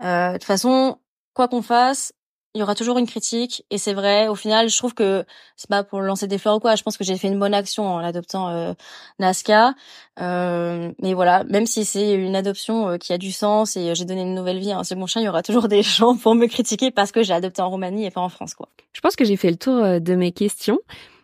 [0.00, 0.98] de toute façon
[1.34, 2.12] quoi qu'on fasse
[2.54, 4.28] il y aura toujours une critique et c'est vrai.
[4.28, 5.24] Au final je trouve que
[5.56, 6.74] c'est pas pour lancer des fleurs ou quoi.
[6.76, 8.72] Je pense que j'ai fait une bonne action en l'adoptant euh,
[9.18, 9.74] Nazca.
[10.20, 14.04] Euh, mais voilà même si c'est une adoption euh, qui a du sens et j'ai
[14.04, 16.34] donné une nouvelle vie à un second chien il y aura toujours des gens pour
[16.34, 18.68] me critiquer parce que j'ai adopté en Roumanie et pas en France quoi.
[18.92, 20.78] Je pense que j'ai fait le tour euh, de mes questions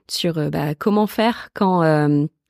[0.09, 1.83] sur euh, bah, comment faire quand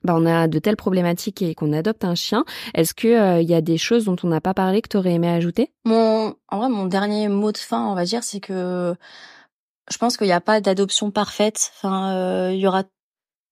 [0.06, 2.44] bah, on a de telles problématiques et qu'on adopte un chien.
[2.74, 4.96] Est-ce que il euh, y a des choses dont on n'a pas parlé que tu
[4.96, 5.72] aurais aimé ajouter?
[5.84, 8.94] Mon, en vrai, mon dernier mot de fin, on va dire, c'est que
[9.90, 11.72] je pense qu'il n'y a pas d'adoption parfaite.
[11.76, 12.84] Enfin, euh, il y aura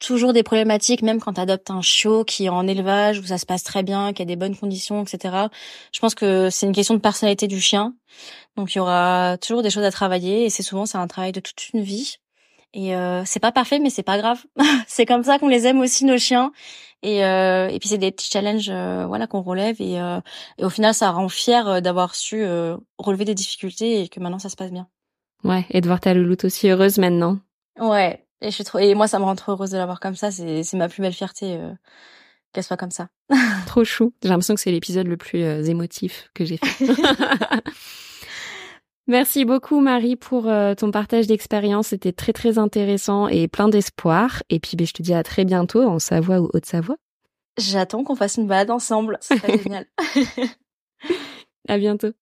[0.00, 3.38] toujours des problématiques, même quand tu adoptes un chiot qui est en élevage, où ça
[3.38, 5.48] se passe très bien, qui a des bonnes conditions, etc.
[5.92, 7.94] Je pense que c'est une question de personnalité du chien.
[8.57, 11.32] Donc il y aura toujours des choses à travailler et c'est souvent c'est un travail
[11.32, 12.16] de toute une vie.
[12.75, 14.45] Et euh, c'est pas parfait, mais c'est pas grave.
[14.89, 16.53] c'est comme ça qu'on les aime aussi nos chiens.
[17.05, 19.77] Et, euh, et puis c'est des petits challenges, euh, voilà, qu'on relève.
[19.81, 20.20] Et, euh,
[20.59, 22.45] et au final, ça rend fier euh, d'avoir su
[22.99, 24.89] relever des difficultés et que maintenant ça se passe bien.
[25.45, 27.39] Ouais, et de voir ta louloute aussi heureuse maintenant.
[27.79, 28.79] Ouais, et je suis trop.
[28.79, 30.31] Et moi, ça me rend trop heureuse de l'avoir comme ça.
[30.31, 31.59] C'est c'est ma plus belle fierté
[32.53, 33.09] qu'elle soit comme ça.
[33.66, 34.14] trop chou.
[34.22, 36.87] J'ai l'impression que c'est l'épisode le plus émotif que j'ai fait.
[39.07, 41.88] Merci beaucoup Marie pour euh, ton partage d'expérience.
[41.88, 44.42] C'était très très intéressant et plein d'espoir.
[44.48, 46.96] Et puis ben, je te dis à très bientôt en Savoie ou Haute-Savoie.
[47.59, 49.18] J'attends qu'on fasse une balade ensemble.
[49.20, 49.84] C'est génial.
[51.68, 52.12] à bientôt.